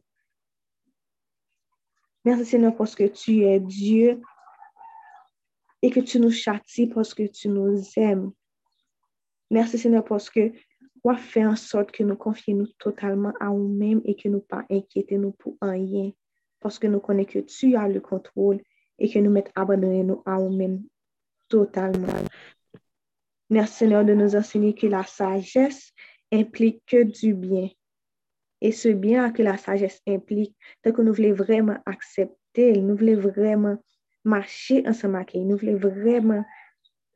Merci 2.23 2.45
Seigneur 2.45 2.75
parce 2.75 2.93
que 2.93 3.05
tu 3.05 3.45
es 3.45 3.59
Dieu 3.59 4.21
et 5.81 5.89
que 5.89 6.01
tu 6.01 6.19
nous 6.19 6.29
châties 6.29 6.85
parce 6.85 7.15
que 7.15 7.23
tu 7.23 7.49
nous 7.49 7.81
aimes. 7.95 8.31
Merci 9.51 9.77
Seigneur 9.77 10.05
parce 10.05 10.29
que 10.29 10.49
tu 10.49 11.09
as 11.09 11.17
fait 11.17 11.45
en 11.45 11.57
sorte 11.57 11.91
que 11.91 12.03
nous 12.03 12.15
confions 12.15 12.55
nous 12.55 12.67
totalement 12.79 13.33
à 13.41 13.47
nous-mêmes 13.47 13.99
et 14.05 14.15
que 14.15 14.29
nous 14.29 14.39
pas 14.39 14.63
inquiéter 14.71 15.17
nous 15.17 15.33
pour 15.33 15.57
rien 15.61 16.11
parce 16.61 16.79
que 16.79 16.87
nous 16.87 17.01
connaissons 17.01 17.31
que 17.31 17.39
tu 17.39 17.75
as 17.75 17.89
le 17.89 17.99
contrôle 17.99 18.61
et 18.97 19.09
que 19.09 19.19
nous 19.19 19.29
mettons 19.29 19.51
abandonner 19.55 20.03
nous 20.03 20.23
à 20.25 20.37
nous-mêmes 20.37 20.83
totalement. 21.49 22.07
Merci 23.49 23.79
Seigneur 23.79 24.05
de 24.05 24.13
nous 24.13 24.37
enseigner 24.37 24.73
que 24.73 24.87
la 24.87 25.03
sagesse 25.03 25.91
implique 26.31 26.83
que 26.87 27.03
du 27.03 27.33
bien. 27.33 27.67
Et 28.61 28.71
ce 28.71 28.87
bien 28.87 29.33
que 29.33 29.43
la 29.43 29.57
sagesse 29.57 30.01
implique, 30.07 30.55
c'est 30.81 30.95
que 30.95 31.01
nous 31.01 31.13
voulons 31.13 31.33
vraiment 31.33 31.77
accepter, 31.85 32.77
nous 32.77 32.95
voulons 32.95 33.19
vraiment 33.19 33.77
marcher 34.23 34.87
ensemble 34.87 35.25
nous 35.35 35.57
voulons 35.57 35.77
vraiment 35.77 36.45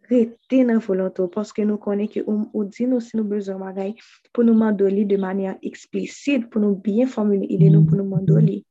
rete 0.09 0.61
nan 0.67 0.81
volanto, 0.83 1.27
paske 1.31 1.65
nou 1.65 1.81
konen 1.81 2.09
ki 2.11 2.23
ou, 2.25 2.45
ou 2.53 2.65
di 2.69 2.87
nou 2.89 3.03
si 3.03 3.17
nou 3.17 3.27
bezon 3.29 3.61
magay 3.61 3.93
pou 4.31 4.45
nou 4.45 4.57
mandoli 4.57 5.05
de 5.09 5.17
manyan 5.21 5.59
eksplisit, 5.65 6.49
pou 6.51 6.63
nou 6.63 6.77
bien 6.81 7.09
formule 7.09 7.47
ide 7.49 7.71
nou 7.73 7.85
pou 7.87 7.97
nou 7.99 8.07
mandoli. 8.09 8.61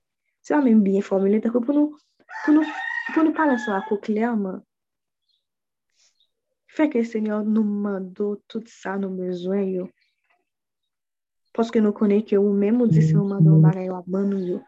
Se 0.44 0.54
an 0.56 0.66
men 0.66 0.82
bien 0.84 1.04
formule, 1.04 1.40
tako 1.44 1.62
pou 1.64 1.76
nou, 1.76 1.94
pou 2.44 2.56
nou, 2.56 2.66
pou 3.12 3.24
nou 3.24 3.36
palan 3.36 3.60
sa 3.62 3.78
akou 3.80 4.02
klerman. 4.04 4.60
Fèk 6.74 6.98
e 6.98 7.04
senyor 7.06 7.46
nou 7.46 7.62
mando 7.62 8.34
tout 8.50 8.66
sa 8.70 8.96
nou 8.98 9.14
bezwen 9.14 9.68
yo. 9.70 9.88
Paske 11.54 11.78
nou 11.82 11.94
konen 11.94 12.24
ki 12.26 12.40
ou 12.40 12.52
men 12.52 12.80
ou 12.82 12.90
di 12.90 13.02
si 13.02 13.14
nou 13.14 13.28
mandoli 13.30 13.62
magay 13.62 13.90
yo, 13.92 13.98
aban 14.02 14.30
nou 14.34 14.42
yo. 14.42 14.62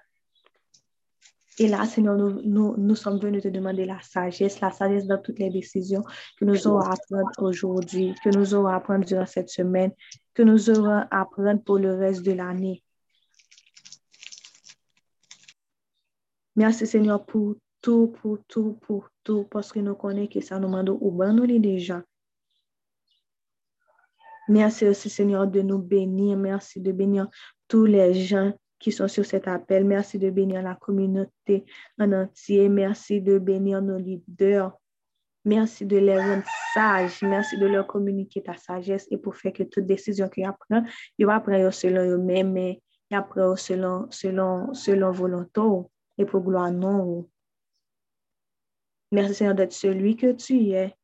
Et 1.59 1.69
là, 1.69 1.87
Seigneur, 1.87 2.17
nous, 2.17 2.95
sommes 2.95 3.19
venus 3.19 3.43
te 3.43 3.49
demander 3.49 3.87
la 3.87 4.01
sagesse, 4.03 4.61
la 4.61 4.71
sagesse 4.71 5.07
dans 5.07 5.21
toutes 5.21 5.39
les 5.39 5.49
décisions 5.49 6.03
que 6.39 6.45
nous 6.45 6.67
aurons 6.67 6.81
à 6.81 6.95
prendre 7.09 7.31
aujourd'hui, 7.39 8.15
que 8.23 8.29
nous 8.37 8.55
aurons 8.55 8.69
à 8.69 8.81
prendre 8.81 9.07
durant 9.07 9.25
cette 9.25 9.49
semaine, 9.49 9.93
que 10.35 10.43
nous 10.43 10.69
aurons 10.69 11.07
à 11.11 11.25
prendre 11.25 11.63
pour 11.63 11.79
le 11.79 11.95
reste 11.95 12.23
de 12.25 12.33
l'année. 12.33 12.83
Merci 16.57 16.87
Seigneur 16.87 17.25
pour 17.25 17.57
tout, 17.81 18.09
pour 18.21 18.39
tout, 18.49 18.79
pour 18.83 19.09
tout, 19.25 19.45
parce 19.51 19.73
que 19.73 19.79
nous 19.79 19.95
connaissons 19.95 20.31
que 20.33 20.41
ça 20.41 20.59
nous 20.59 20.67
demande 20.67 20.91
au 20.91 21.11
bon 21.11 21.33
nous 21.33 21.47
déjà. 21.59 22.03
Merci 24.49 24.87
aussi 24.87 25.09
Seigneur 25.09 25.47
de 25.47 25.63
nous 25.63 25.79
bénir. 25.79 26.37
Merci 26.37 26.81
de 26.81 26.93
bénir 26.93 27.29
tous 27.67 27.87
les 27.87 28.13
gens 28.15 28.53
qui 28.79 28.93
sont 28.93 29.09
sur 29.09 29.25
cet 29.25 29.49
appel. 29.49 29.85
Merci 29.85 30.19
de 30.19 30.31
bénir 30.31 30.63
la 30.63 30.75
communauté 30.75 31.65
en 31.99 32.13
entier. 32.13 32.69
Merci 32.69 33.21
de 33.21 33.39
bénir 33.39 33.83
nos 33.83 33.99
leaders. 33.99 34.73
Merci 35.45 35.87
de 35.87 35.99
les 35.99 36.19
rendre 36.19 36.45
sages. 36.75 37.23
Merci 37.23 37.57
de 37.59 37.67
leur 37.67 37.87
communiquer 37.87 38.43
ta 38.43 38.57
sagesse 38.57 39.07
et 39.11 39.17
pour 39.17 39.37
faire 39.37 39.53
que 39.53 39.63
toute 39.63 39.87
décision 39.87 40.29
qu'ils 40.29 40.51
prennent, 40.69 40.89
ils 41.19 41.27
prendre 41.27 41.71
selon 41.71 42.03
eux-mêmes, 42.03 42.53
mais 42.53 42.83
ils 43.11 43.23
prennent 43.23 43.57
selon, 43.57 44.11
selon, 44.11 44.75
selon 44.75 45.13
volonté 45.13 45.61
et 46.19 46.25
pour 46.25 46.41
gloire 46.41 46.73
non. 46.73 47.29
Merci 49.13 49.35
Seigneur 49.35 49.55
d'être 49.55 49.73
celui 49.73 50.17
que 50.17 50.33
tu 50.33 50.71
es. 50.71 50.95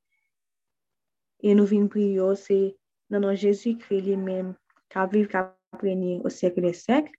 Et 1.41 1.55
nous 1.55 1.67
venons 1.67 1.89
prier, 1.89 2.21
c'est 2.37 2.77
dans 3.11 3.35
Jésus-Christ 3.35 4.03
lui-même, 4.03 4.55
qu'à 4.89 5.07
vivre, 5.07 5.29
qu'à 5.29 5.57
au 5.83 6.29
siècle 6.29 6.61
des 6.61 6.73
siècles. 6.73 7.13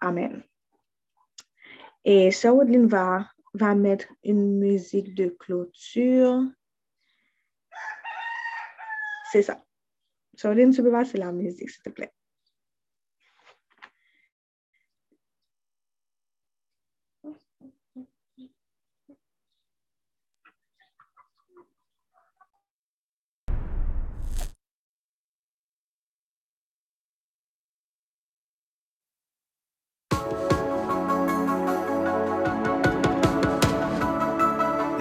Amen. 0.00 0.42
Et 2.04 2.30
Sœur 2.30 2.56
va, 2.86 3.74
mettre 3.74 4.06
une 4.22 4.58
musique 4.58 5.14
de 5.14 5.28
clôture. 5.28 6.42
C'est 9.32 9.42
ça. 9.42 9.64
Sœur 10.36 10.54
tu 10.54 10.82
peux 10.82 10.90
passer 10.90 11.18
la 11.18 11.32
musique, 11.32 11.70
s'il 11.70 11.82
te 11.82 11.90
plaît. 11.90 12.12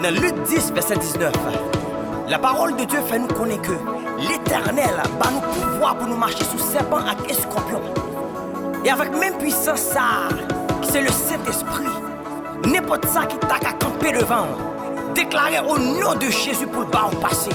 Dans 0.03 0.13
Luc 0.13 0.33
10, 0.43 0.73
verset 0.73 0.97
19, 0.97 1.31
la 2.27 2.37
parole 2.37 2.75
de 2.75 2.83
Dieu 2.83 2.99
fait 3.07 3.19
nous 3.19 3.27
connaître 3.27 3.61
que 3.61 3.71
l'éternel 4.27 5.01
va 5.17 5.31
nous 5.31 5.39
pouvoir 5.39 5.95
pour 5.95 6.09
nous 6.09 6.17
marcher 6.17 6.43
sous 6.43 6.59
serpent 6.59 6.99
et 7.29 7.33
scorpion. 7.33 7.79
Et 8.83 8.89
avec 8.89 9.17
même 9.17 9.37
puissance, 9.37 9.79
ça, 9.79 10.27
c'est 10.81 11.03
le 11.03 11.07
Saint-Esprit. 11.07 11.87
N'importe 12.65 13.05
ça 13.05 13.25
qui 13.27 13.37
t'a 13.37 13.57
qu'à 13.59 13.71
camper 13.71 14.11
devant, 14.11 14.47
déclarer 15.15 15.59
au 15.59 15.77
nom 15.77 16.15
de 16.15 16.29
Jésus 16.29 16.67
pour 16.67 16.81
le 16.81 16.87
bas 16.87 17.09
au 17.09 17.15
passé. 17.15 17.51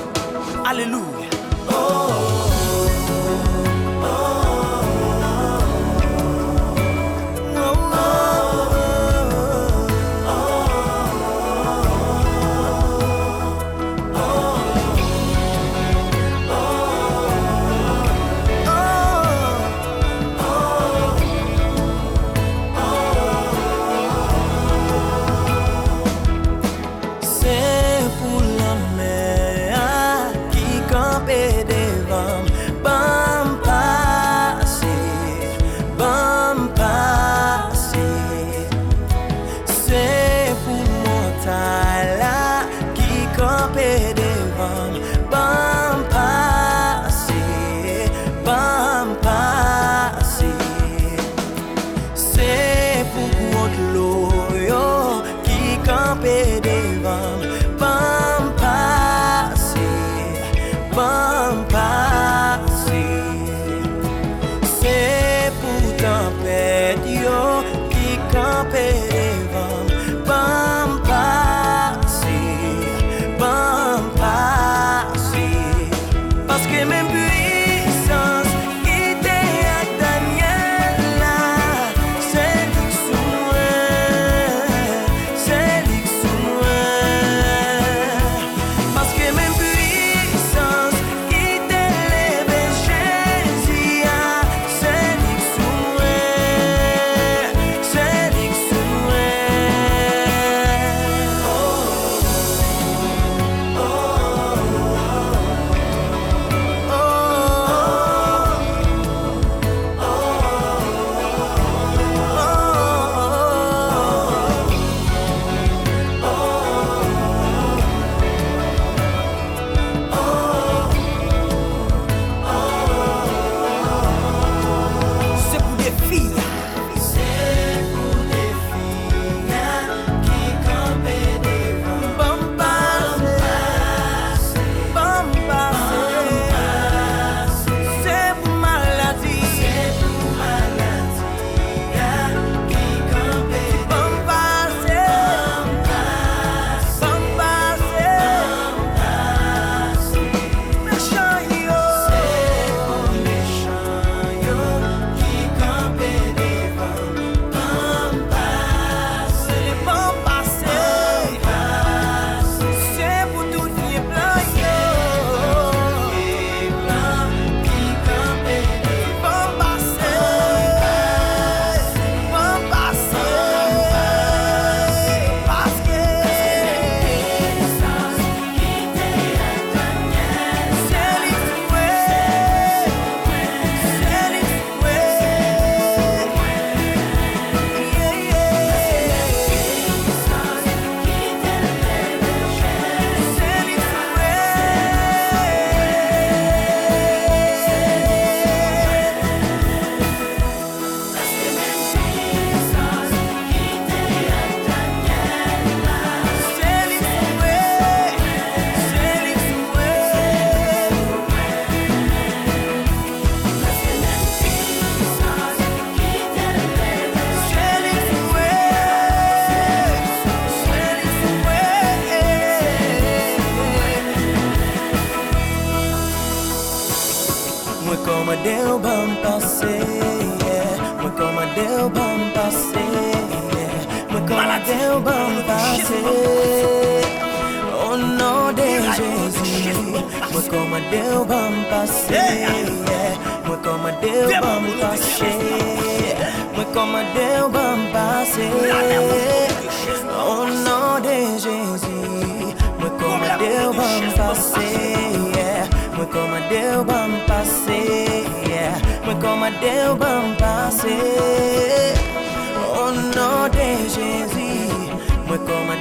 Alléluia. 0.66 1.02
C'est 1.68 2.17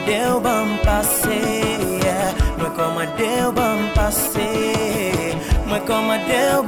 moi 0.08 0.16
comme 0.16 0.16
Deus 0.16 0.40
bam 0.42 0.68
passé, 0.84 1.42
moi 2.58 2.70
comme 2.76 3.04
Deus 3.18 3.52
bam 3.54 3.80
passé, 3.96 5.36
moi 5.68 5.80
comme 5.86 6.14
Deus 6.28 6.64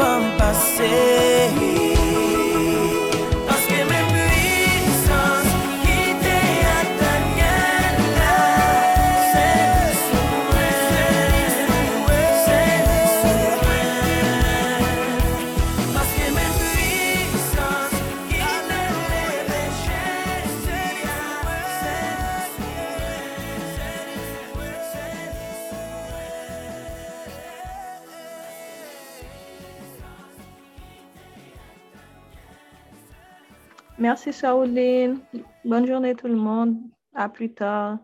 Merci, 34.25 34.37
Shaoline. 34.37 35.21
Bonne 35.63 35.87
journée 35.87 36.13
tout 36.13 36.27
le 36.27 36.35
monde. 36.35 36.75
À 37.15 37.29
plus 37.29 37.53
tard. 37.53 37.99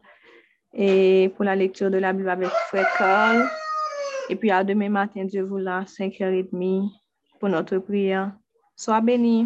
Et 0.73 1.29
pour 1.35 1.43
la 1.43 1.57
lecture 1.57 1.91
de 1.91 1.97
la 1.97 2.13
Bible 2.13 2.29
avec 2.29 2.47
Frère. 2.47 3.51
Et 4.29 4.37
puis 4.37 4.49
à 4.49 4.63
demain 4.63 4.87
matin, 4.87 5.25
Dieu 5.25 5.43
voulant, 5.43 5.81
5h30 5.81 6.89
pour 7.37 7.49
notre 7.49 7.79
prière. 7.79 8.31
Sois 8.77 9.01
bénis. 9.01 9.45